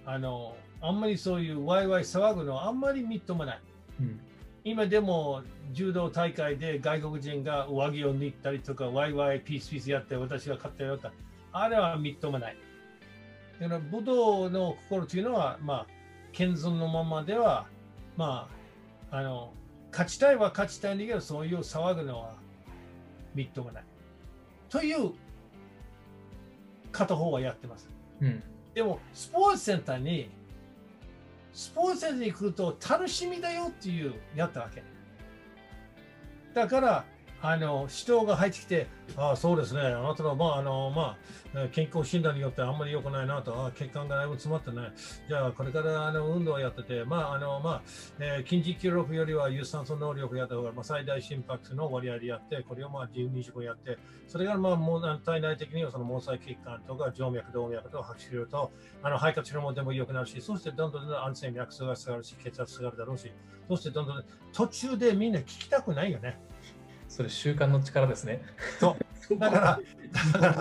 [0.05, 3.61] あの、あんまりそういうワイワイ騒ぐのはあんまり認めない。
[4.01, 4.19] うん。
[4.67, 11.10] 今でも柔道大会で外国人が上着を脱ったりとか、ワイワイピースピースやって私が勝ったよと、
[11.53, 12.58] あれは認めない。
[13.62, 15.88] だから武道の心というのは、まあ、
[16.34, 17.65] 謙遜のままでは、
[18.17, 18.49] ま
[19.10, 19.53] あ、あの、
[19.91, 22.36] 勝ちたいは勝ちたいんだけど、そういう騒ぐのは
[23.36, 23.84] 認めない。
[24.69, 25.13] という
[26.91, 27.88] 片方はやってます。
[28.19, 28.43] うん。
[28.73, 30.30] でも、スポーツセンターに、
[31.58, 34.84] スポーツセンターに来ると楽しみだよっていうやったわけ。
[36.54, 37.06] だから、
[37.39, 41.17] あの人が入ってきて、あ、そうですね、あなたの、まああのま
[41.54, 44.91] あ、健康診断によってあんまり良くないなと、あ血管がだいぶ詰まってね、
[45.28, 47.82] じゃあこれからあの運動をやってて、まああのまあ
[48.19, 58.71] えー筋持久力よりは有酸素能力やった方が、まあ、最大心拍数の割合でやって、これをまあ12時間やって、それがまあもう体内的にはその毛細血管とか静脈、動脈と拍手量と
[59.04, 63.32] あの肺活量もでも良くなるし、そしてどんどんどんどん安静脈数が下がるし、血圧下がるだろうし、
[63.67, 64.23] そしてどんどん
[64.54, 66.39] 途中でみんな聞きたくないよね。
[67.08, 68.41] それ習慣の力ですね。
[68.80, 68.96] そ
[69.30, 69.38] う。
[69.39, 69.80] だから、
[70.34, 70.54] だから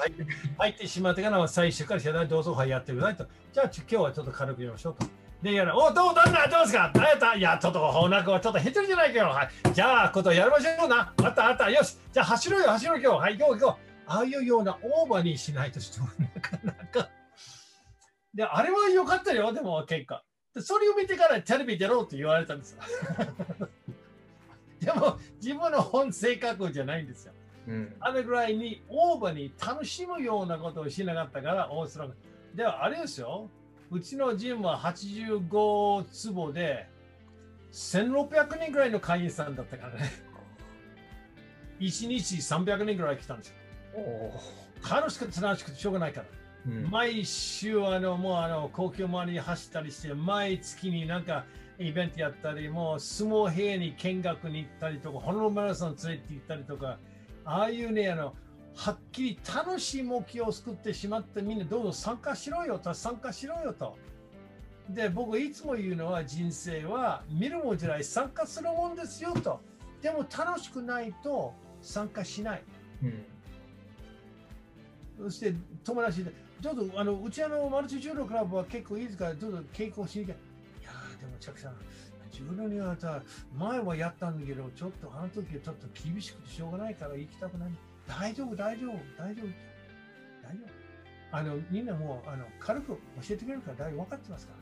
[0.58, 3.26] 入ってしまってから最初から謝罪どうぞはいやってくださいと。
[3.52, 5.06] じゃあち今日はちょっと軽くやりましょうと。
[5.42, 6.48] で、やら、おどうだんだ？
[6.48, 6.90] どうですか？
[6.94, 9.28] 誰やったいや、ちょっとお腹はちょっと減ってるじゃないかよ。
[9.28, 9.50] はい。
[9.72, 11.12] じゃあ、ことやりましょうな。
[11.22, 11.70] あったあった。
[11.70, 11.98] よし。
[12.12, 13.10] じゃあ走ろうよ、走ろうよ。
[13.10, 13.22] 今日。
[13.22, 13.86] はい、行こう行こう。
[14.08, 17.10] ああいうようなオーバーにしないとしてもなかなか。
[18.34, 20.22] で、あれは良かったよ、でも結果。
[20.54, 22.80] でそれを見てからテレビ出ろって言われたんですよ。
[24.80, 27.32] でも、自分の本性格じゃないんですよ。
[27.68, 27.96] うん。
[28.00, 32.56] あれぐらいにオーバーに楽しむようなことをしなかったから、オーストラリア。
[32.56, 33.48] では、あれですよ。
[33.90, 36.88] うちのジムは85坪で、
[37.72, 40.10] 1600人ぐらいの会員さんだったからね。
[41.80, 43.54] 1日300人ぐらい来たんですよ。
[43.94, 44.40] おお。
[44.88, 46.26] 楽しくて楽しくてしょうがないから。
[46.66, 46.90] うん。
[46.90, 51.44] 毎週あのもうあの公共周りに走ったりして毎月になんか
[51.78, 56.98] イベントやったりもう相撲部屋に見学に行ったりとかホノルルマラソン連れて行ったりとか
[57.44, 58.34] ああいうねあの
[58.74, 63.96] はっきり楽しい目標を作ってしまってみんなどうぞ参加しろよと参加しろよと
[64.90, 69.60] で僕いつも言うのは人生は見るもんじゃない参加するもんですよと
[70.00, 72.62] でも楽しくないと参加しない
[73.02, 73.24] うん。
[75.18, 80.38] そして友達で、どうぞ、あのうちあのマルチ柔道クラブは結構いいですから、どうぞ稽古しに行け。
[81.36, 81.76] いやー、でも、チャクさん、
[82.30, 83.22] 柔道にはさ、
[83.56, 87.70] 前はやったんだけど、ちょっとあの時はちょっと厳しくてしょうがないから行きたくない。
[88.06, 89.46] 大丈夫、大丈夫、大丈夫。
[90.42, 90.86] 大丈夫。
[91.32, 92.98] あの、みんなもうあの軽く教
[93.30, 94.58] えてくれるから大丈夫、分かってますから。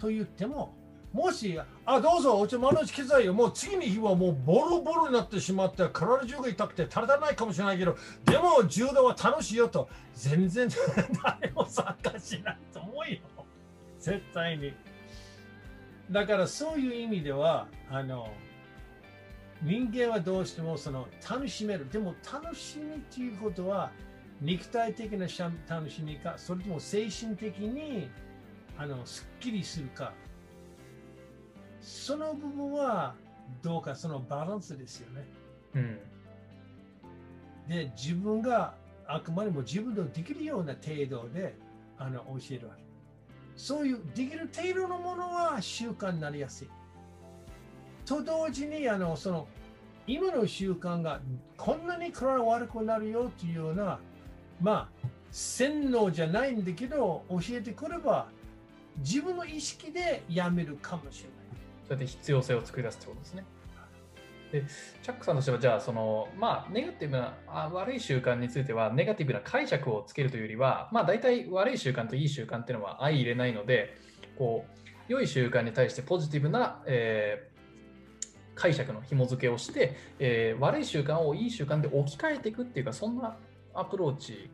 [0.00, 0.74] と言っても、
[1.12, 3.32] もし、あ、どうぞ、お茶丸の内機材よ。
[3.32, 10.68] もう次の日はもうボロボロになってしまって、体中が痛くて足りないかもしれないけど、でも柔道は楽しいよと、全然
[11.24, 13.20] 誰も参加しないと思うよ。
[13.98, 14.74] 絶対に。
[16.10, 18.28] だからそういう意味では、あの、
[19.62, 21.88] 人間はどうしてもその楽しめる。
[21.90, 23.90] でも楽しみということは、
[24.40, 25.26] 肉体的な
[25.68, 28.08] 楽しみか、それとも精神的に
[28.76, 30.12] あのすっきりするか。
[31.80, 33.14] その部分は
[33.62, 35.24] どうか、そのバランスですよね。
[35.74, 35.98] うん。
[37.68, 38.74] で、自分が
[39.06, 41.54] あくまでも自分のできるような程度で
[41.98, 42.87] あの教えるわけ。
[43.58, 46.68] そういうできる程度のものは習慣になりやすい。
[48.06, 49.48] と同時に、あのその
[50.06, 51.20] 今の習慣が
[51.56, 53.98] こんなに体が悪くなるよというような、
[54.60, 58.28] まあ、洗脳じゃないんだけど、教えてくれば、
[58.98, 61.38] 自分の意識でやめるかもしれない。
[61.84, 63.44] それで必要性を作り出すってことですね。
[64.52, 64.64] で、
[65.02, 73.96] チャックさんとしては、じゃあ、その、まあ、ネガティブなあ、悪い習慣については、ネガティブな解釈をつけるというよりは、まあ、大体悪い習慣といい習慣っていうのは相入れないので、
[74.38, 77.58] こう、良い習慣に対してポジティブな、えー
[78.58, 83.36] 解釈の紐付けをして、えー悪い習慣をいい習慣で置き換えていくっていうか、そんな
[83.72, 84.50] アプローチ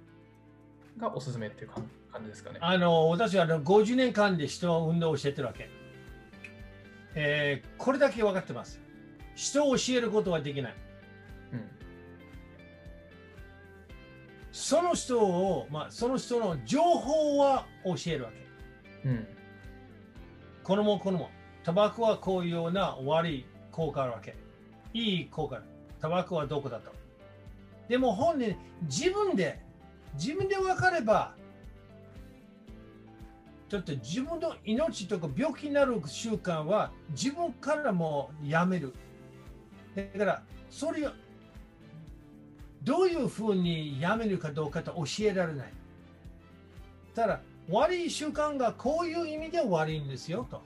[0.99, 2.59] がおすすめっていう感じですかね。
[2.61, 5.71] あの私はあの50年間で人の運動を教えてるわけ。
[7.15, 8.84] えーこれだけ分かってます。
[9.35, 10.75] 人を教えることはできない。
[11.53, 11.71] うん。
[14.53, 18.31] その人を、まあ、その人の情報は教えるわ
[19.03, 19.09] け。
[19.09, 19.27] うん。
[20.63, 21.31] これもこれも。
[21.63, 24.37] タバコはこういうような悪い効果あるわけ。
[24.93, 25.65] いい効果ある。
[26.01, 26.93] タバコはどこだと。
[27.89, 29.61] でも本人、自分で
[30.15, 31.35] 自分で分かれば、
[33.69, 38.95] ちょっと自分の命とか病気になる習慣は自分からもやめる。
[39.95, 41.11] だから、それを
[42.83, 45.73] どういうふうにやめるかどうかと教えられない。
[47.15, 50.63] ただ、悪い習慣がこういう意味で悪いんですよと。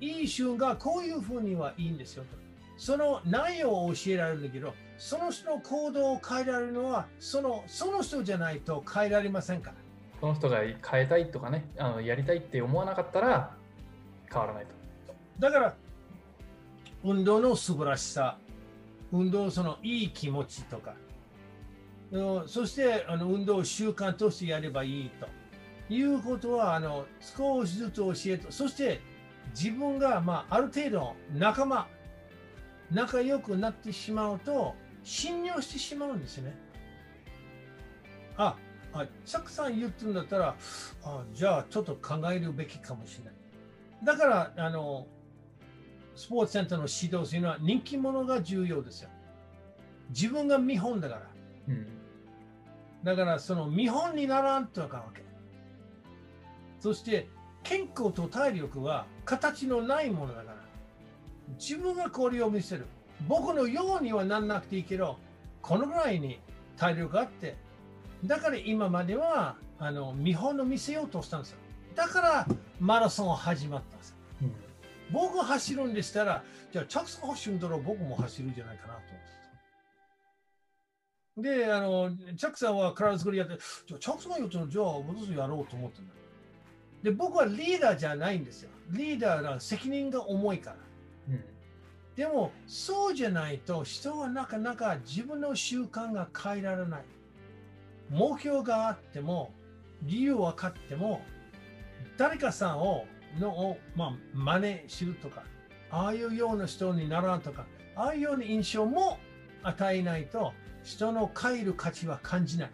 [0.00, 2.36] いい習慣がこういうふうにはいいんですよと。
[2.76, 9.76] その内容を教えられるんだけど、その人の行動を変えられるのは、そのその人じゃないと変えられませんから。
[10.20, 13.56] その人が変えたいとかね、あのやりたいって思わなかったら
[14.30, 14.70] 変わらないと。
[15.38, 15.74] だから、
[17.04, 18.38] 運動の素晴らしさ、
[19.12, 20.94] 運動そのいい気持ちとか、
[22.46, 25.28] そしてあの運動を習慣としてやればいいと
[25.92, 29.00] いうことはあの少しずつ教えて、そして
[29.54, 31.86] 自分が、まあ、ある程度仲間、
[32.90, 36.54] 仲良くなってしまうと信用してしまうんですね。
[38.36, 38.56] あ、
[38.92, 40.56] あチャックさん言ってるんだったら
[41.04, 43.34] あ、じゃあちょっと考えるべきかもしれない。
[44.04, 45.06] だから、あの、
[46.18, 49.08] スポーツセンターの指導というのは人気者が重要ですよ。
[50.10, 51.22] 自分が見本だから。
[51.68, 51.86] うん、
[53.04, 55.22] だからその見本にならんとあかんわけ。
[56.80, 57.28] そして
[57.62, 60.56] 健康と体力は形のないものだから。
[61.56, 62.86] 自分がこれを見せる。
[63.28, 65.18] 僕のようにはなんなくていいけど、
[65.62, 66.40] このぐらいに
[66.76, 67.56] 体力があって、
[68.24, 71.58] だから今まではあの見本を見せようとしたんですよ。
[71.94, 72.46] だから
[72.80, 74.17] マラソン始まったんですよ。
[75.08, 76.42] うん僕が走るんでしたら、
[76.72, 79.08] じゃあ、チャックさん走るんだろう、僕も走るんじゃないかなと思
[81.48, 81.58] ってた。
[81.66, 86.14] で、あの、チャックさんは体作りやって、じゃあ、チャックさんが言ったら、じゃあ、私やろうと思ってんだ。
[87.02, 88.70] で、僕はリーダーじゃないんですよ。
[88.90, 90.76] リーダーは責任が重いから。
[91.30, 91.44] うん
[92.16, 97.04] でも、そうじゃないと、人はなかなか自分の習慣が変えられない。
[98.10, 99.54] 目標があっても、
[100.02, 101.22] 理由分かっても、
[102.16, 103.06] 誰かさんを
[103.38, 105.44] のを、まあ、真似するとか、
[105.90, 109.18] ああいうような人にならんとか、ああいうような印象も
[109.62, 110.52] 与えないと、
[110.84, 112.70] 人の変える価値は感じない。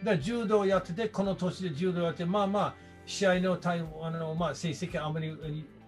[0.00, 2.74] だから柔道やってて、この年で柔道やって、まあまあ、
[3.06, 5.36] 試合のタイあの、まあ、成績あまり、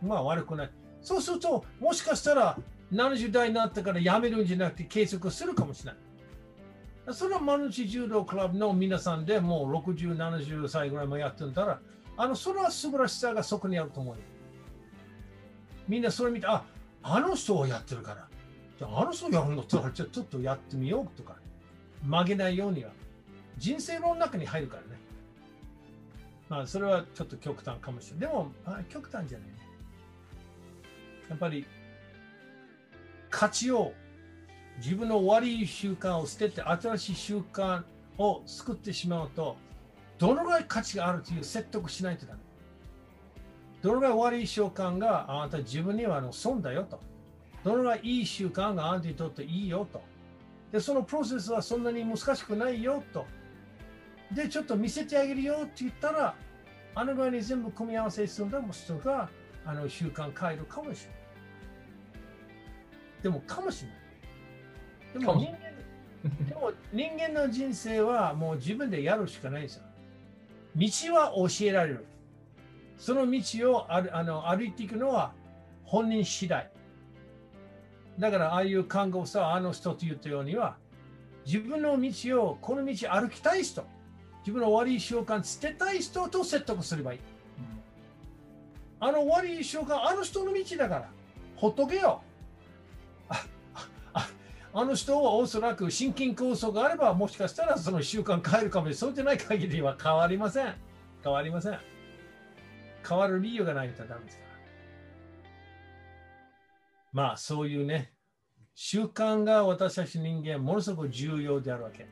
[0.02, 0.70] まあ、悪くない。
[1.02, 2.58] そうすると、もしかしたら
[2.92, 7.14] 70代になってからやめるんじゃなくて継続するかもしれない。
[7.14, 11.80] それはマルチ柔道クラブの皆さんでもう60、70歳ぐらいもやってんだら、
[12.18, 14.16] あの、それは素晴らしさがそこにあると思う。
[15.86, 16.64] みんなそれ見て、あ、
[17.00, 18.28] あの人をやってるから。
[18.76, 21.36] じゃあ、あの人やるんだったら、じゃちょっとやってみようとか、
[22.02, 22.90] 曲げないようには。
[23.56, 24.88] 人生の中に入るからね。
[26.48, 28.28] まあ、それはちょっと極端かもしれない。
[28.28, 29.54] でも、あ極端じゃないね。
[31.28, 31.66] やっぱり、
[33.30, 33.92] 価値を、
[34.78, 37.84] 自分の悪い習慣を捨てて、新しい習慣
[38.16, 39.56] を作ってしまうと、
[40.18, 42.40] どのぐらい価値があるという説得しないとダメ。
[43.80, 47.00] どのぐらい悪い習慣があなた自分にはあの損だよと。
[47.64, 50.02] どのぐらいいい習慣があなたにとっていいよと。
[50.72, 53.26] で、そのプロセスはそんなに難しくないよと。
[54.32, 56.34] で、ちょっと見せてあげるよって言ったら、
[56.94, 59.30] あのぐらいに全部組み合わせするんだも人が
[59.64, 61.18] あの習慣変えるかもしれない。
[63.22, 63.98] でも、かもしれない。
[65.12, 65.58] でも人間
[66.48, 69.84] でも人間の人生はもう自分でやるしかないですよ。
[70.78, 72.06] 道は教えられる。
[72.96, 75.32] その道をあるあの歩いていくのは
[75.84, 76.70] 本人次第。
[78.18, 80.76] だからああいう看護師さん、あの人と言ったようには、
[81.46, 83.84] 自分の道を、この道歩きたい人、
[84.40, 87.20] 自分の悪い習慣捨てたい人と説得すればいい。
[89.00, 91.10] あの悪い習慣、あの人の道だから、
[91.56, 92.22] ほっとけよ。
[94.78, 98.94] あの人はおそらく心筋梗塞があれば、もしかしたらその習慣変えるかもしれない。
[98.94, 100.72] そうじゃない限りは変わりません。
[101.24, 101.78] 変わりません。
[103.08, 104.48] 変わる理由がないとダメですから。
[107.12, 108.12] まあ、そういうね、
[108.76, 112.06] 習慣が私たち人間、ものすごく重要であるわけ。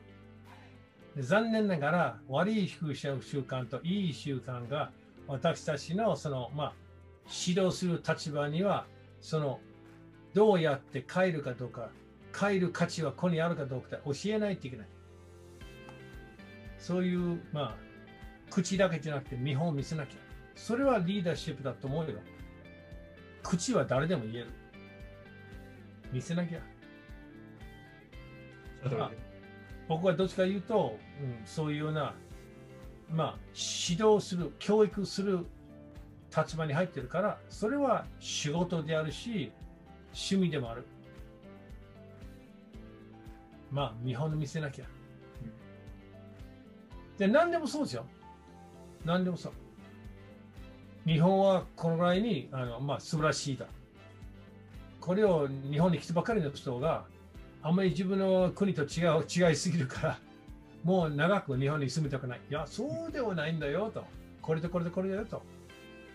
[1.21, 4.91] 残念ながら、悪い習慣といい習慣が
[5.25, 6.73] 私たちのその、まあ、
[7.47, 8.87] 指導する立場には、
[9.21, 9.61] その、
[10.33, 11.91] どうやって変えるかどうか、
[12.39, 14.87] 変える価値はここにあるかどうか教えないといけない。
[16.77, 17.75] そういう、まあ、
[18.51, 20.17] 口だけじゃなくて見本を見せなきゃ。
[20.55, 22.19] それはリーダーシップだと思うよ。
[23.43, 24.47] 口は誰でも言える。
[26.11, 26.59] 見せなきゃ。
[28.85, 29.11] あ
[29.87, 32.13] 僕はどっちか言うと、うん、そういうような、
[33.09, 33.37] まあ、
[33.89, 35.45] 指導する、教育する
[36.35, 39.51] 立場に入ってるから、それは仕事であるし、
[40.13, 40.85] 趣味でもある。
[43.71, 44.85] まあ、見本見せなきゃ。
[47.17, 48.05] で、何でもそうですよ。
[49.05, 49.53] 何でもそう。
[51.05, 53.65] 日本はこのぐらいにあの、まあ、素晴らしいだ。
[54.99, 57.05] これを日本に来てばかりの人が
[57.61, 60.19] あんまり自分の国と違う違いすぎるから、
[60.83, 62.41] もう長く日本に住みたくない。
[62.49, 64.03] いや、そうではないんだよと。
[64.41, 65.41] これとこれとこれだよと。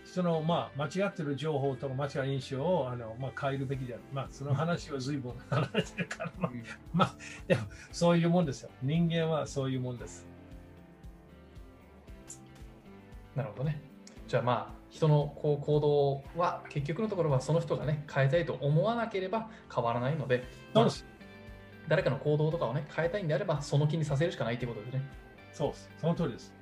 [0.05, 4.03] その、まあ、間違ってる情報とか間違った印象をあの、まあ、変えるべきである。
[4.11, 6.51] まあ、その話は随分話してるから、まあ、
[6.93, 7.15] まあ、
[7.47, 8.69] でも、そういうもんですよ。
[8.81, 10.27] 人間はそういうもんです。
[13.35, 13.81] なるほどね。
[14.27, 20.43] じゃあまあ、人のこう行動は結局のところはその人がね、変えたいと思わなければ変わらないので、
[20.73, 20.87] まあ。
[21.87, 25.01] 誰かの行動とかをね、変えたいんであれば、その気にさせるしかないということですね。
[25.51, 25.89] そうです。
[25.99, 26.53] その通りです。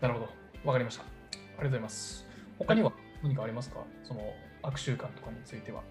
[0.00, 0.28] なるほど。
[0.64, 1.19] わかりました。
[1.60, 2.26] ありがとうございます。
[2.58, 2.92] 他には
[3.22, 3.84] 何かありますか？
[4.02, 5.82] その悪習慣とかについては。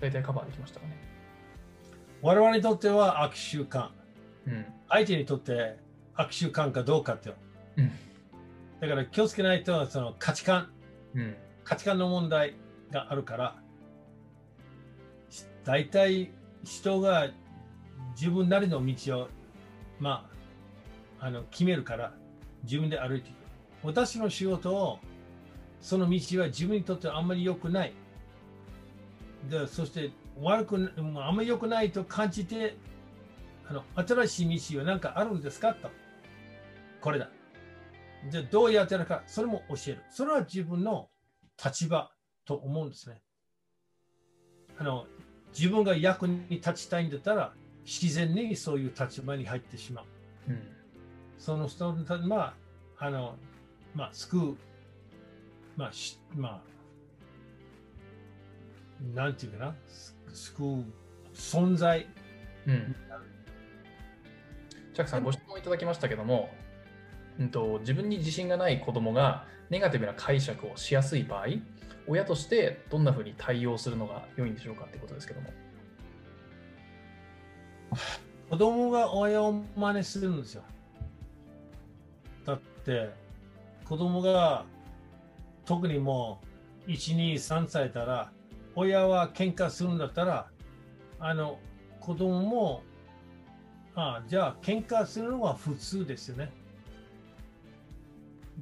[0.00, 0.96] 大体カバーできましたかね？
[2.22, 3.88] 我々にとっては悪習慣。
[4.46, 4.64] うん。
[4.88, 5.78] 相手にとって
[6.14, 7.34] 悪習慣かどうかって。
[7.76, 7.90] うん。
[8.80, 10.70] だから気をつけないと、その価値観、
[11.14, 11.34] うん。
[11.64, 12.54] 価値観の問題
[12.92, 13.56] があるから、
[15.28, 16.30] し大体
[16.62, 17.28] 人が
[18.14, 19.28] 自分なりの道を、
[19.98, 20.30] ま
[21.20, 22.14] あ、あの決めるから、
[22.62, 23.37] 自分で歩いていく。
[23.82, 24.98] 私の仕事を、
[25.80, 27.92] その道は自分にとってあんまり良くない。
[29.48, 30.10] でそして
[30.40, 31.00] 悪くあ
[31.30, 32.76] んまり良くないと感じて、
[33.68, 35.74] あの新しい道は何かあるんですか？
[35.74, 35.90] と。
[37.00, 37.30] これだ。
[38.30, 40.02] じゃあどうやってやるか、それも教える。
[40.10, 41.08] それは自分の
[41.64, 42.10] 立場
[42.44, 43.22] と思うんですね。
[44.78, 45.06] あの
[45.56, 47.52] 自分が役に立ちたいんだったら、
[47.84, 50.04] 自然にそういう立場に入ってしまう。
[50.48, 50.60] うん。
[51.38, 52.54] その人のたま
[52.98, 53.36] あ、あの、
[53.94, 54.56] まあ、救う、
[55.76, 56.68] まあ、しまあ、
[59.14, 60.84] なんていうかな、す救う
[61.34, 62.06] 存在。
[62.66, 62.94] うん。
[64.92, 66.50] チャックさん、ご質問いただきましたけども、
[67.38, 71.46] うんと、自分に自信がない子供がネガティブな解釈をしやすい場合、
[72.08, 75.52] 親としてどんなふうに対応するのが良いんでしょうかってことですけども。
[78.50, 80.62] 子供が親を真似するんですよ。
[82.44, 83.10] だって、
[83.88, 84.64] 子供が
[85.64, 86.40] 特にも
[86.86, 88.30] う1、2、3歳たら、
[88.74, 90.48] 親は喧嘩するんだったら、
[91.18, 91.58] あの、
[92.00, 92.82] 子供も、
[93.94, 96.52] あじゃあ喧嘩するのは普通ですよね。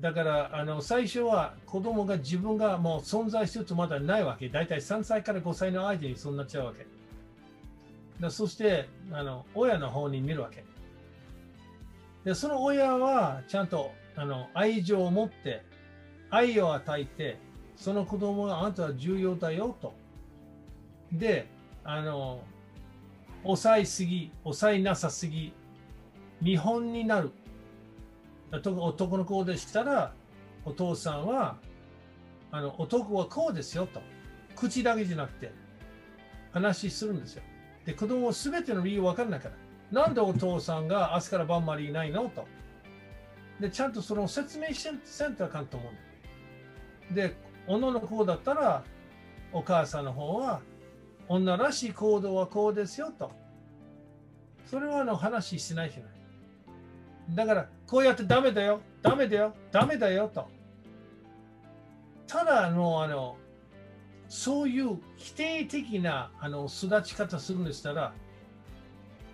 [0.01, 4.49] だから、あの、最初は子供が自分がもう存在するとまだないわけ。
[4.49, 6.87] だいたい3歳から5歳の間にそうなっちゃうわけ。
[8.21, 10.65] だそしてあの親の方に見るわけ。
[12.25, 15.63] でその親はちゃんとあの愛情を持って
[16.31, 17.39] 愛を与えて
[17.77, 19.95] その子供があなたは重要だよと。
[21.13, 21.47] で
[21.85, 22.41] あの
[23.45, 25.53] 抑えすぎ抑えなさすぎ
[26.43, 27.31] 見本になる
[28.51, 30.13] 男の子でしたら
[30.65, 31.57] お父さんは
[32.51, 34.01] あの男はこうですよと
[34.57, 35.53] 口だけじゃなくて
[36.53, 37.43] 話するんですよ。
[37.85, 39.55] で、子供は全ての理由分からないから。
[39.93, 42.47] なんでお父さんが明日から晩までいないのと。
[43.61, 45.91] で、ちゃんとその説明せんせんとあかんと思
[47.11, 47.15] う。
[47.15, 47.35] で、
[47.67, 48.85] 女の子だったら、
[49.53, 50.61] お母さんの方は、
[51.29, 53.33] 女らしい行動はこうですよと。
[54.67, 56.17] それはあの話しないじゃない。
[57.35, 60.49] だから、こうやってダメだよ、ダメだよ、ダメだよと。
[62.27, 63.37] ただ、あの、あの、
[64.29, 68.13] そういう否定的なあの育ち方するんでしたら、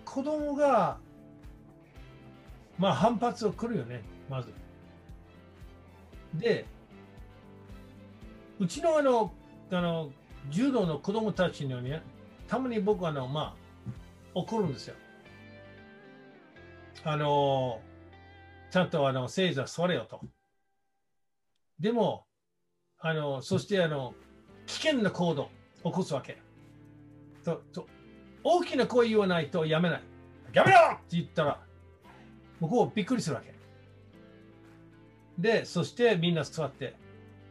[0.05, 0.97] 子供が、
[2.77, 4.53] まあ反発をくるよね、まず。
[6.35, 6.65] で、
[8.59, 9.33] うちのあの、
[9.71, 10.11] あの、
[10.49, 12.01] 柔道の子供たちにはね、
[12.47, 13.89] たまに僕はあの、まあ、
[14.33, 14.95] 怒るんですよ。
[17.03, 17.81] あの、
[18.71, 20.21] ちゃんとあの、正座座れよと。
[21.79, 22.25] でも、
[22.99, 24.13] あの、そしてあの、
[24.65, 25.43] 危険な行動
[25.83, 26.37] を起こすわけ。
[27.43, 27.87] とと
[28.43, 30.01] 大きな声言わないとやめない。
[30.53, 31.59] やめろって言ったら、
[32.59, 33.52] 向こうびっくりするわけ。
[35.37, 36.95] で、そしてみんな座って、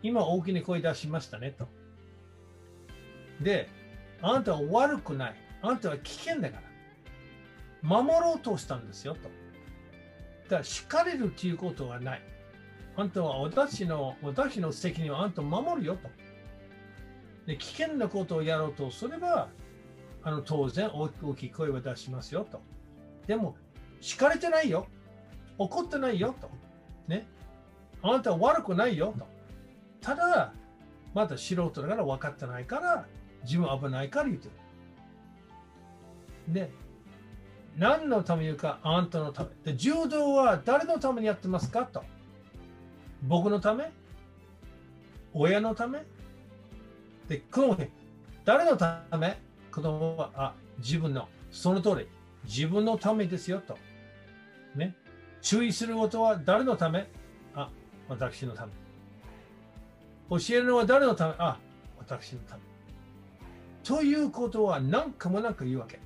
[0.02, 1.68] 今大きな声出しましたねと。
[3.40, 3.68] で、
[4.20, 5.34] あなたは悪くない。
[5.62, 6.62] あなたは危険だから。
[7.82, 9.20] 守ろうとしたんですよと。
[10.44, 12.22] だから、叱れるということはない。
[12.96, 16.10] あんたは私の私の責任をあんたを守るよと。
[17.46, 19.48] で危険なことをやろうとすれば、
[20.22, 22.60] あの当然大き大きい声を出しますよと。
[23.26, 23.56] でも、
[24.00, 24.86] 叱れてないよ。
[25.58, 26.50] 怒ってないよと。
[27.08, 27.26] ね。
[28.02, 29.26] あなたは悪くないよと。
[30.00, 30.52] ただ、
[31.14, 33.06] まだ素人だから分かってないから、
[33.44, 34.48] 自分危ないから言って
[36.48, 36.52] る。
[36.52, 36.70] で、
[37.76, 39.72] 何のため言うか、あんたのため。
[39.72, 42.02] で、柔道は誰のためにやってますかと。
[43.22, 43.92] 僕のため？
[45.32, 46.04] 親のため？
[47.28, 47.78] で、この
[48.44, 49.38] 誰のため？
[49.70, 52.08] 子供は、あ、自分の、その通り、
[52.44, 53.78] 自分のためですよと。
[54.74, 54.96] ね。
[55.40, 57.08] 注意することは誰のため、
[58.08, 58.72] 私のため。
[60.30, 61.34] 教えるのは誰のため？
[61.38, 61.58] あ、
[61.98, 62.62] 私のため。
[63.84, 65.98] ということは何回も何回言うわけ。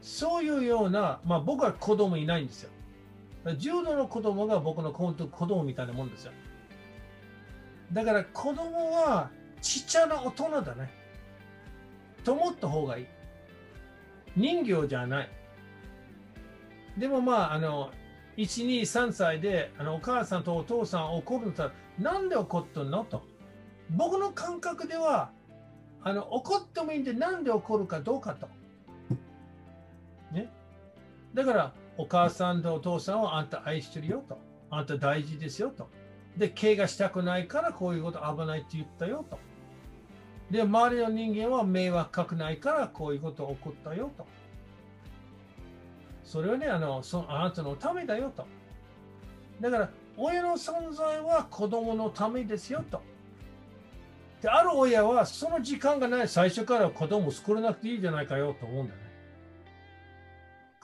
[0.00, 2.70] そういうような、まあ僕は子供いないんですよ。
[3.56, 6.32] 重度の子供が僕の子供みたいなもんですよ。
[7.92, 9.30] だから子供は
[9.60, 10.90] ちっちゃな大人だね。
[12.22, 13.06] と思った方がいい。
[14.36, 15.30] 人形じゃない。
[16.98, 17.90] でもまあ、あの、
[18.40, 23.04] 1、2、3歳であのお母さんとお父さん怒るんだったら、なんで怒ってんの？
[23.04, 23.22] と。
[23.90, 25.30] 僕の感覚では、
[26.02, 28.48] あの怒ってもいいんで、なんで怒るかどうかと。
[30.32, 30.50] ね。
[31.34, 34.38] だから、お母さんとお父さんをあんた愛してるよと。
[34.70, 35.90] あんた大事ですよと。
[36.36, 39.38] で、怪我したくないからこういうこと危ないって言ったよと。
[40.50, 44.26] で、周りの人間は迷惑かけないからこういうこと起こったよと。
[46.30, 48.46] それはね、あのそあなたのためだよと。
[49.60, 53.02] だから、親の存在は子供のためですよと。
[54.40, 59.00] で、ある親はその時間がない最初から子供を作らなくていいじゃないかよと思うんだね。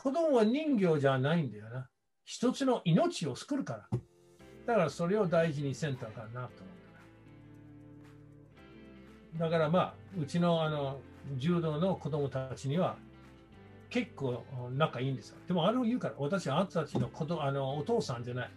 [0.02, 1.86] 子供は人形じゃないんだよな。
[2.24, 3.98] 一つの命を救うから。
[4.66, 6.72] だからそれを大事にせんとかなと思
[9.36, 9.38] う。
[9.38, 10.98] だからまあ、うちのあの
[11.36, 12.96] 柔道の子供たちには
[13.96, 14.44] 結構
[14.74, 15.38] 仲いいんですよ。
[15.48, 18.50] でもあれを言うから、私はあんたたちの子供あのお父さんじゃない。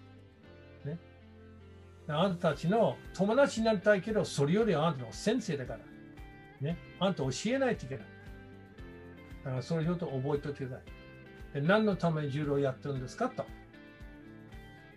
[0.83, 0.99] ね。
[2.09, 5.79] あんたたちの友達になりたいけど、それよりあんたの先生だから。
[6.59, 6.77] ね。
[6.99, 8.05] あんた教えないといけない。
[9.45, 10.81] だからそれちょっと覚えておいてくださ
[11.55, 11.61] い。
[11.61, 13.45] で何のために柔道をやってるんですかと。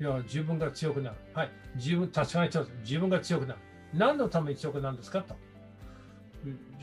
[0.01, 1.17] いや、自分が強くなる。
[1.35, 1.51] はい。
[1.77, 3.61] 自分、確かに自分が強くなる。
[3.95, 5.37] 何のために強くなるんですかと。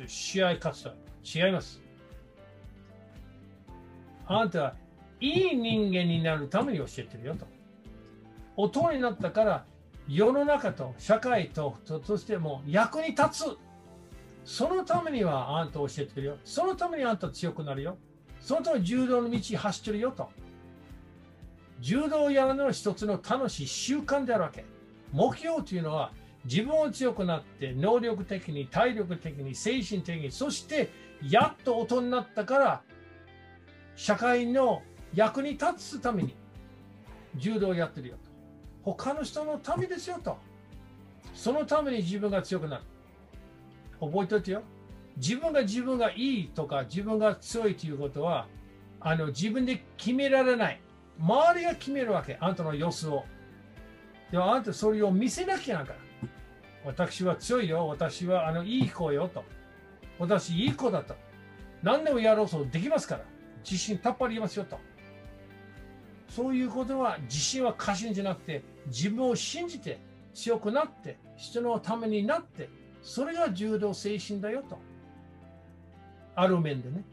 [0.07, 0.93] 試合勝つと。
[1.25, 1.88] 違います。
[4.29, 4.75] あなたは
[5.19, 7.47] いい人間になるために教えてるよと。
[8.55, 9.65] 大人になったから
[10.07, 13.57] 世の中と社会とととしても役に立つ。
[14.45, 16.37] そのためにはあんた教えてるよ。
[16.45, 17.97] そのためにあんた強くなるよ。
[18.39, 20.29] そのために柔道の道走ってるよと。
[21.79, 24.63] 柔道をやるのは一つの楽しい習慣であるわけ。
[25.11, 26.11] 目標というのは
[26.45, 30.89] 自分を強くなって能力的に体力的に精神的にそして
[31.27, 32.81] やっと大人になったから
[33.99, 34.81] 社会の
[35.13, 36.33] 役に立つために
[37.35, 38.31] 柔道をやってるよと。
[38.81, 40.37] 他の人のためですよと。
[41.33, 42.83] そのために自分が強くなる。
[43.99, 44.61] 覚えておいてよ。
[45.17, 48.47] 自分が自分がいいとか自分が強いということは
[49.01, 50.81] あの自分で決められない。
[51.19, 52.37] 周りが決めるわけ。
[52.39, 53.25] あんたの様子を。
[54.31, 55.99] でもあんたそれを見せなきゃなから。
[56.85, 57.85] 私は強いよ。
[57.89, 59.43] 私はあのいい子よと。
[60.17, 61.15] 私いい子だと。
[61.83, 63.38] 何でもやろうとできますから。
[63.63, 64.79] 自信たっぷりいますよと。
[66.29, 69.99] そういうことは自信は過信じゃなくて自分を信じて
[70.33, 72.69] 強くなって人のためになって
[73.01, 74.77] それが柔道精神だよと。
[76.35, 77.03] ある面でね。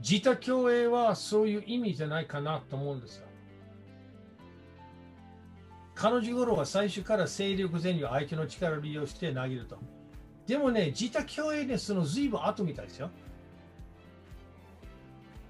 [0.00, 3.26] 自他共栄はそういう意味じゃないかなと思うんですよ。
[5.94, 9.78] 彼女頃は最初から勢力前には相手の力を利用して投げると。
[10.46, 13.10] でもね、自他共栄でその随分後みたいですよ。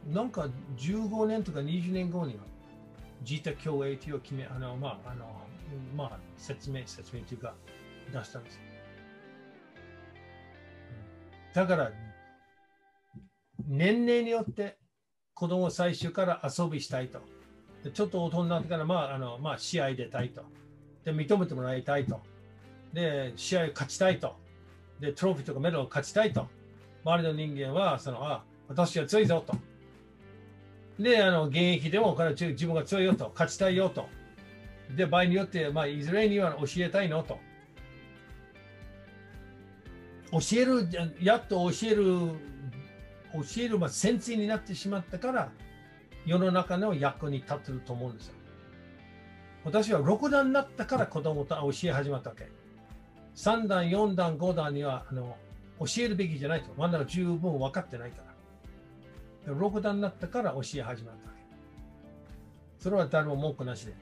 [0.08, 0.48] なんか
[0.78, 2.40] 15年とか20年後には
[3.28, 5.26] 自他共栄という決め、あの、まあ、あの、
[5.96, 7.54] まあ、説明、説明というか
[8.12, 8.60] 出したんです。
[11.54, 11.92] だから、
[13.66, 14.78] 年齢によって
[15.34, 17.20] 子供を最初から遊びしたいと。
[17.84, 20.42] でちょっと大人になってから、まああのまあ、試合出たいと。
[21.04, 22.20] で、認めてもらいたいと。
[22.92, 24.36] で、試合勝ちたいと。
[25.00, 26.46] で、トロフィーとかメダルを勝ちたいと。
[27.04, 29.54] 周りの人間は、その、あ、私は強いぞと。
[31.00, 33.30] で、あの現役でも自分が強いよと。
[33.32, 34.06] 勝ちたいよと。
[34.94, 37.38] で、場合によって、まあ、いずれには教えたいのと。
[40.32, 40.88] 教える、
[41.22, 42.04] やっと教える
[43.32, 45.50] 教える、まあ、先生になってしまったから
[46.26, 48.34] 世の中の役に立ってると思うんですよ。
[49.64, 52.48] 私は6段になったから子供と教え始まったわけ。
[53.36, 55.36] 3段、4段、5段にはあの
[55.78, 56.72] 教えるべきじゃないと。
[56.76, 58.29] まだ十分分かってないから。
[59.54, 61.42] 6段になったから教え始まったわけ。
[62.78, 63.94] それは誰も文句なしで。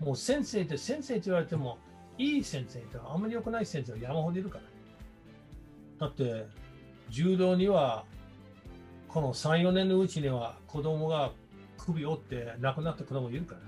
[0.00, 1.78] もう先生って先生と言われても、
[2.18, 6.06] いい先生とあんまり良くない先生は山ほどいるから。
[6.06, 6.46] だって、
[7.08, 8.04] 柔道には
[9.08, 11.32] この3、4年のうちには子供が
[11.76, 13.66] 首折って亡くなった子供いるからね。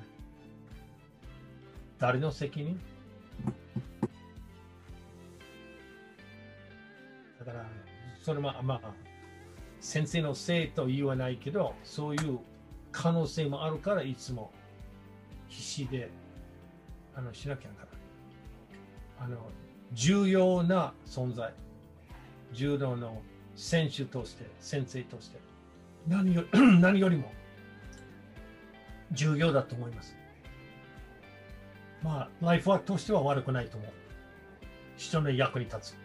[1.98, 2.80] 誰の責任？
[7.38, 7.66] だから、
[8.22, 8.92] それまあ、まあ、
[9.82, 12.38] 先生のせいと言わないけど、そういう
[12.92, 14.52] 可能性もあるから、いつも
[15.48, 16.08] 必死で
[17.16, 17.82] あのしなきゃか
[19.18, 19.24] ら。
[19.24, 19.36] あの
[19.92, 21.52] 重要な存在、
[22.52, 23.20] 柔道の
[23.56, 25.38] 選手として、先生として、
[26.06, 26.44] 何よ
[26.80, 27.32] 何よりも
[29.10, 30.16] 重要だと思います。
[32.04, 33.90] まあ、ライフワークとしては悪くないと思う。
[34.96, 36.01] 人の役に立つ。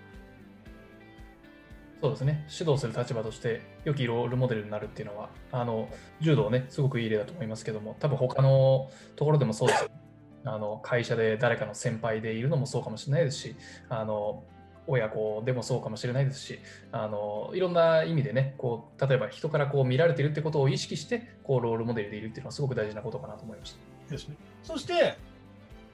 [2.00, 5.90] そうですね、指導する立場として、良きロールモデルになるっていうのは、あの
[6.22, 9.90] 柔道ね、すごくいい例だと思いますけども、多分他のところでもそうです。
[10.46, 13.56] あの会社で誰かの先輩でいるのもそうかもしれないですし、
[13.90, 14.44] あの
[14.86, 16.60] 親子でもそうかもしれないですし、
[16.92, 24.12] あのいろんな意味でね、こう例えば人からこう見られているってことを意識して、こうロールモデルでいるっていうのはすごく大事なことかなと思いました。
[24.12, 24.36] ですね。
[24.64, 25.18] そして、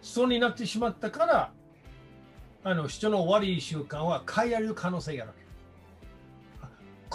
[0.01, 1.51] そうになってしまったから、
[2.66, 5.43] あの人の悪い習慣は変えられる可能性があるわけ。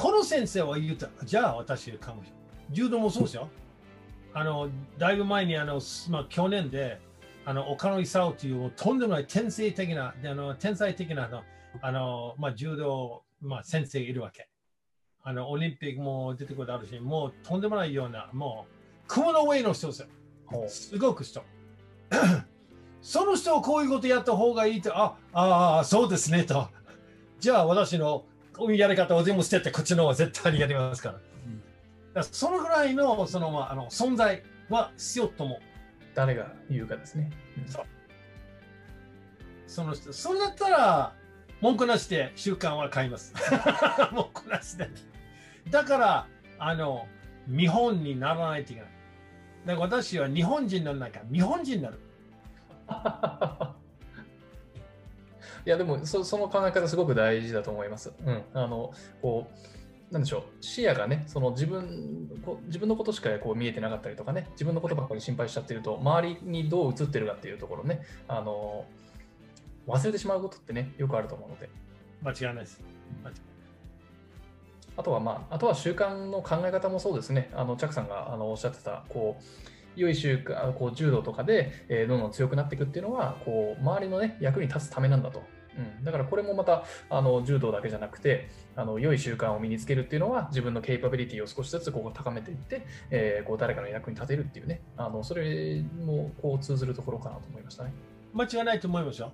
[0.01, 2.40] この先生は言った、じゃあ私かもしれない。
[2.70, 3.49] 柔道もそうですよ。
[4.32, 7.01] あの、だいぶ前にあの、まあ、去年で、
[7.44, 11.42] あの岡野勲というとんでもない天才的な、であの天才的なあの
[11.80, 14.49] あの、まあ、柔道、まあ、先生いるわけ。
[15.24, 18.74] あのオリンピックも出てくるあるし、もうとんでもないような、もう
[19.09, 20.09] 雲の上の人ですよ。
[20.68, 21.42] すごく人。
[23.03, 26.68] その人をこういうことやった方がいいと、ああ、そうですねと。
[27.40, 28.24] じゃあ私の
[28.59, 31.14] こういうやり方を全部捨てて、こっちの方が絶対にやりますから。
[31.14, 31.22] だか
[32.14, 35.59] らそのぐらいのその、まあ、あの存在は必要と思う。
[36.14, 37.30] 誰が言うかですね。
[37.56, 37.84] うんそう
[39.68, 41.12] その人、それだったら、
[41.61, 43.34] 文句なしで習慣は買います。
[44.12, 44.88] 文句なしで。
[45.70, 46.26] だから、
[46.59, 47.06] あの、
[47.46, 48.90] 見本にならないといけない。
[49.66, 52.00] だから私は日本人の中、日本人になる。
[55.68, 58.10] いやでもそその考え方すごく大事だと思います。
[58.24, 58.90] うん、あの
[59.20, 59.50] こ
[60.10, 68.86] うなんでしょう視野がねその自分こ自分のことしかこう見えてなかったりとかね自分のことばっかり心配しちゃってると周りにどう映ってるかっていうところねあの
[69.86, 71.68] 忘れてしまうことってねよくあると思うので
[72.22, 72.80] 間違いないです。
[73.22, 73.36] 間違い
[74.96, 79.42] あとはまああとは習慣の考え方もそうですねあのチャックさんがあのおっしゃってたこう
[80.00, 85.42] 良い習慣こう柔道とかで、えーどんどん強くなっていくっていうのはこう周りのね役に立つためなんだと。
[85.79, 97.93] うん、だからこれもまたあの柔道だけじゃなくてあの良い習慣を身につけるっていうのは自分のケイパビリティを少しずつこう高めていって、えーこう誰かの役に立てるっていうねあのそれもこう通ずるところかなと思いましたね。
[98.35, 99.33] 間違いないと思いますよ。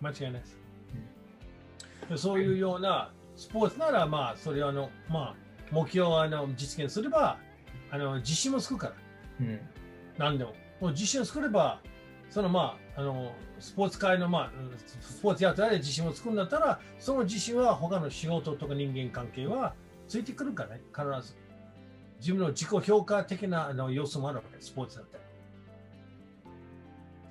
[0.00, 0.58] 間違いないです。
[2.16, 5.34] そういうようなスポーツなら、まあ、それをあの、まあ、
[5.70, 7.38] 目標をあの実現すれば、
[7.90, 8.94] あの自信もつくから、
[9.40, 9.60] うん
[10.16, 10.52] 何でも。
[10.80, 11.80] もう自信を作れば、
[12.30, 14.50] そのまあ、あのスポーツ界の、まあ、
[15.00, 19.74] スポーツやったら自信を作るんだったら、その自信は他の仕事とか人間関係は
[20.08, 21.36] ついてくるからね、必ず。
[22.18, 25.24] 自分の自己評価的なあの要素もあるわけ、スポーツだったら。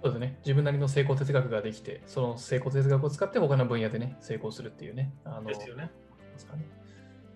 [0.04, 5.92] そうですね自分なりの成功哲学ができてその成功哲学を使って他の分野でね成功するっていうねあのですよね。
[6.34, 6.66] ですかね。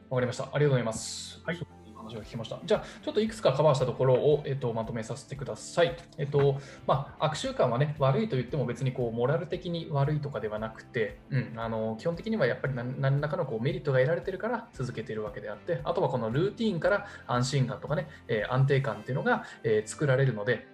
[0.09, 0.43] わかりました。
[0.43, 1.41] ありがとうございます。
[1.43, 1.80] はい
[2.11, 2.59] 話を聞きました。
[2.63, 5.95] じゃあ、ちょっといくつかカバーしたところを、えっと、まとめさせてください。
[6.17, 20.67] えっと、まあ、悪習慣はね、悪いと言っても別にこう、モラル的に悪いとかではなくて、うん、あの、基本的にはやっぱり何らかのこうメリットが得られてるから続けているわけであって、あとはこのルーティンから安心感とかね、えー安定感っていうのが、えー作られるので、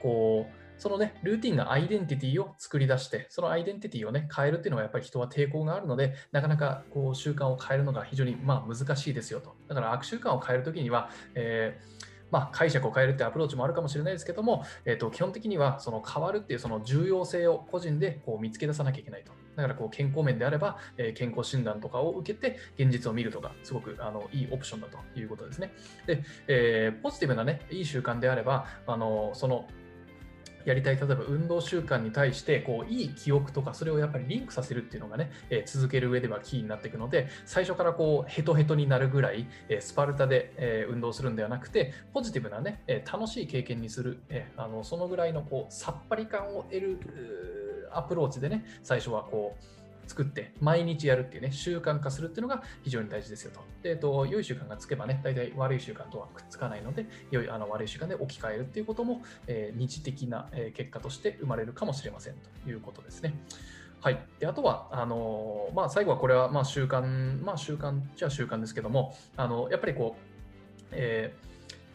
[0.00, 9.54] こう、そのね、ルーティンがアイデンティティを作り出して、そのアイデンティティをね、変えるっていうのはやっぱり人は抵抗があるので、なかなかこう習慣を変えるのが非常にまあ難しいですよと。
[9.68, 19.32] だから悪習慣を変えるときには、えーまあ、解釈を変えるってアプローチもあるかもしれないですけども、えー、と基本的にはその変わるっていうその重要性を個人でこう見つけ出さなきゃいけないと。
[19.56, 25.72] だからこう健康面であれば、え健康診断とかを受けて現実を見るとか、すごくあのいいオプションだということですね。
[26.06, 29.66] で、えーポジティブなね、いい習慣であれば、あのその
[30.64, 49.79] やりたい例えば運動習慣に対してこういい記憶とかそれをやっぱりリンクさせるっていうのがね、え続ける上ではキーになっていくので最初からこうヘトヘトになるぐらい、えスパルタで、え運動するんではなくてポジティブなね、え楽しい経験にする、えあのそのぐらいのこうさっぱり感を得るアプローチでね最初はこう
[50.10, 53.60] 作って毎日やるっていうね習慣化するっていうのが非常に大事ですよと。
[53.82, 62.34] でえっと、良い習慣がつけばね大体悪い習慣とはくっつかないので良いあの悪い習慣で置き換えるっていうことも、えー二次的な、結果として生まれるかもしれません
[62.64, 63.34] ということですね。
[64.00, 71.49] はい、であとはあのーまあ、最後はこれはまあ習慣、まあ、習慣じゃ習慣ですけども、あのやっぱりこう、えー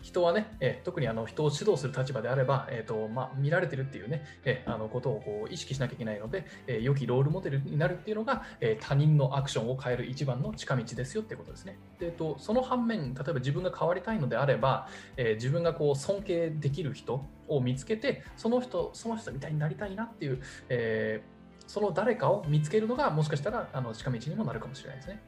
[0.06, 11.80] 人はね、えー特にあの人を指導する立場であれば、えーとまあ、見られてるっていうね、えーあのことをこう意識しなきゃいけないので、えー良きロールモデルになるっていうのが、えー他人のアクションを変える一番の近道ですよってことですね。
[12.00, 14.88] でえーとその反面、例えば自分が変わりたいのであれば、
[15.18, 21.36] えー自分がこう尊敬できる人を見つけて、その人、その人みたいになりたいなっていう、えー
[21.68, 25.20] その誰かを見つけるのが、もしかしたらあの近道にもなるかもしれないですね。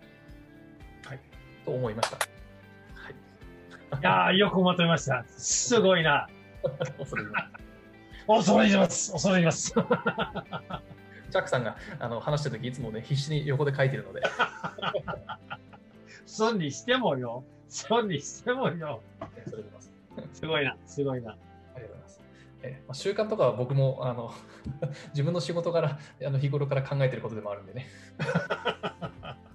[1.03, 1.19] はい。
[1.65, 2.36] と思いました。
[3.91, 4.01] はい。
[4.01, 5.25] いやーよくまとめました。
[5.27, 6.27] すごいな。
[6.97, 7.51] 恐れ入ります
[8.27, 9.11] 恐れ入ります。
[9.11, 9.73] 恐れ入ります。
[11.29, 14.21] チャックさんがあの話してるとき、いつもね、必死に横で書いてるので、
[16.25, 17.43] 損にしてもよ。
[17.69, 19.01] 損にしてもよ。
[19.45, 20.39] す。
[20.39, 20.77] すごいな。
[20.85, 21.31] すごいな。
[21.31, 21.35] あ
[21.79, 22.21] りがとうございます。
[22.63, 24.33] えーまあ、習慣とかは僕もあの
[25.13, 27.87] 自分の仕事からあの日頃から考えてることでもあるんでね。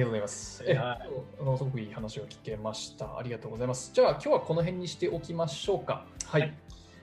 [0.00, 0.64] ありがとうございます。
[0.66, 3.18] え はいあのすごくいい話を聞けました。
[3.18, 3.90] ありがとうございます。
[3.92, 6.04] じゃあ今日はこの辺にしておきましょうか。
[6.26, 6.42] はい。
[6.42, 6.54] はい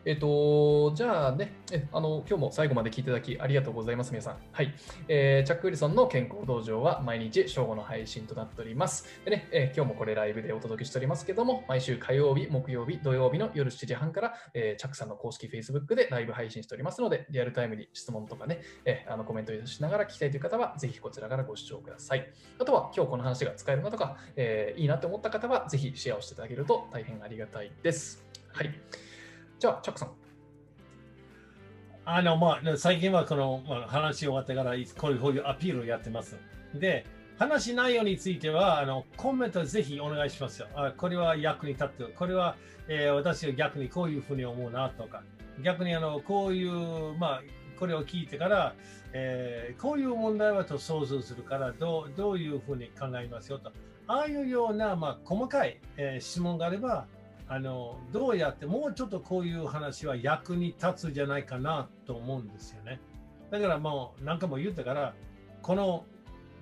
[0.05, 4.37] えっ、と、じゃあね、えあの今日も最後まで聞いていただきありがとうございます、皆さん。
[4.51, 4.73] はい。
[5.07, 9.05] えーチャック・ウィルソンの健康道場は毎日正午の配信となっております。
[9.25, 22.31] でね、えー今日もこれライブでお届けしておりますけども、毎週火曜日、木曜日、土曜日の夜7時半から、えーチャックさんの公式 Facebook でライブ配信しておりますので、リアルタイムに質問とかね、えーあのコメントしながら聞きたいという方は、ぜひこちらからご視聴ください。
[22.59, 28.23] あとは、今日この話が使えるなとか、えーいいなと思った方は、ぜひシェアをしていただけると大変ありがたいです。
[28.53, 28.71] はい。
[29.59, 30.11] じゃあ、チャックさん。
[32.05, 36.37] あの、まあ、最近はこの、まあ、話終わってからこういうアピールをやってます。
[36.73, 37.05] で、
[37.37, 40.67] 話内容については、あのコメントぜひお願いしますよ。
[40.75, 42.13] あこれは役に立ってる。
[42.17, 42.55] これは、
[42.87, 45.23] えー私が逆にこういうふうに思うなとか、
[45.63, 47.41] 逆にあのこういう、まあ、
[47.79, 48.73] これを聞いてから、
[49.13, 53.71] えーこういう問題はと想像するからどう、どういうふうに考えますよと。
[54.07, 57.05] ああいうような、まあ、細かい、えー質問があれば、
[57.49, 62.99] あのどうやってもうちょっとこういう話は役に立つじゃないかなと思うんですよね。
[63.51, 65.13] だからもう何回も言ったから、
[65.61, 66.05] この、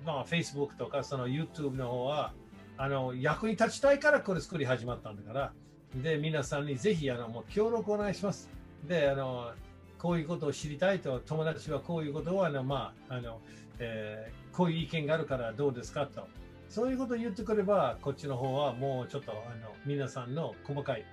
[0.04, 2.32] まあ、Facebook とかその YouTube の方は
[2.76, 5.52] あの役に立ちたいからこれ作り始まったんだから、
[5.94, 8.48] で、皆さんにぜひあのもう協力お願いします。
[8.86, 9.52] で、あの
[9.98, 13.40] こういうことを知りたいと、友達はこういうことをあの、まああの
[13.78, 16.26] えーこういう意見があるからどうですかと。
[16.68, 21.04] そういうことを言ってくれば、こっちの方はもうちょっとあの皆さんの細かい、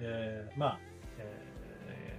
[0.00, 0.78] えーまあ、
[1.18, 2.16] え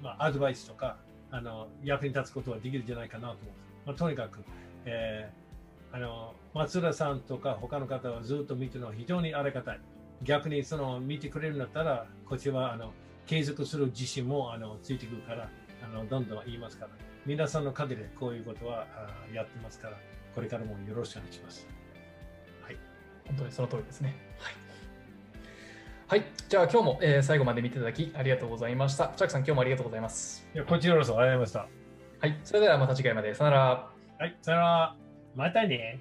[0.00, 0.98] ーまあ、アドバイスとか
[1.30, 3.56] あの役に立つことはできるんじゃないかなと思います。
[3.86, 4.40] まあ、とにかく、
[4.84, 9.80] えーあの、松浦さんとか他の方はずっと見てるのは非常にありがたい。
[10.22, 12.92] 逆にその見てくれるんだったら、こっちはあの
[13.26, 15.48] 継続する自信もあのついてくるから、
[15.82, 16.90] あのどんどん言いますから、
[17.24, 19.96] 皆さんの陰でこういうことはあやってますから、
[20.34, 21.75] これからもよろしくお願いします。
[23.26, 24.16] 本当にその通りですね。
[24.38, 26.20] はい。
[26.20, 26.32] はい。
[26.48, 29.08] じゃあ今日も、えー最後まで見ていただきありがとうございました。
[29.08, 30.46] チャックさん、今日もありがとうございます。
[30.54, 31.70] いやこちらこそありがとうございまし
[32.20, 32.26] た。
[32.26, 32.40] はい。
[32.44, 33.34] それではまた次回まで。
[33.34, 33.90] さよなら。
[34.18, 34.96] はい、さよなら。
[35.34, 36.00] またね。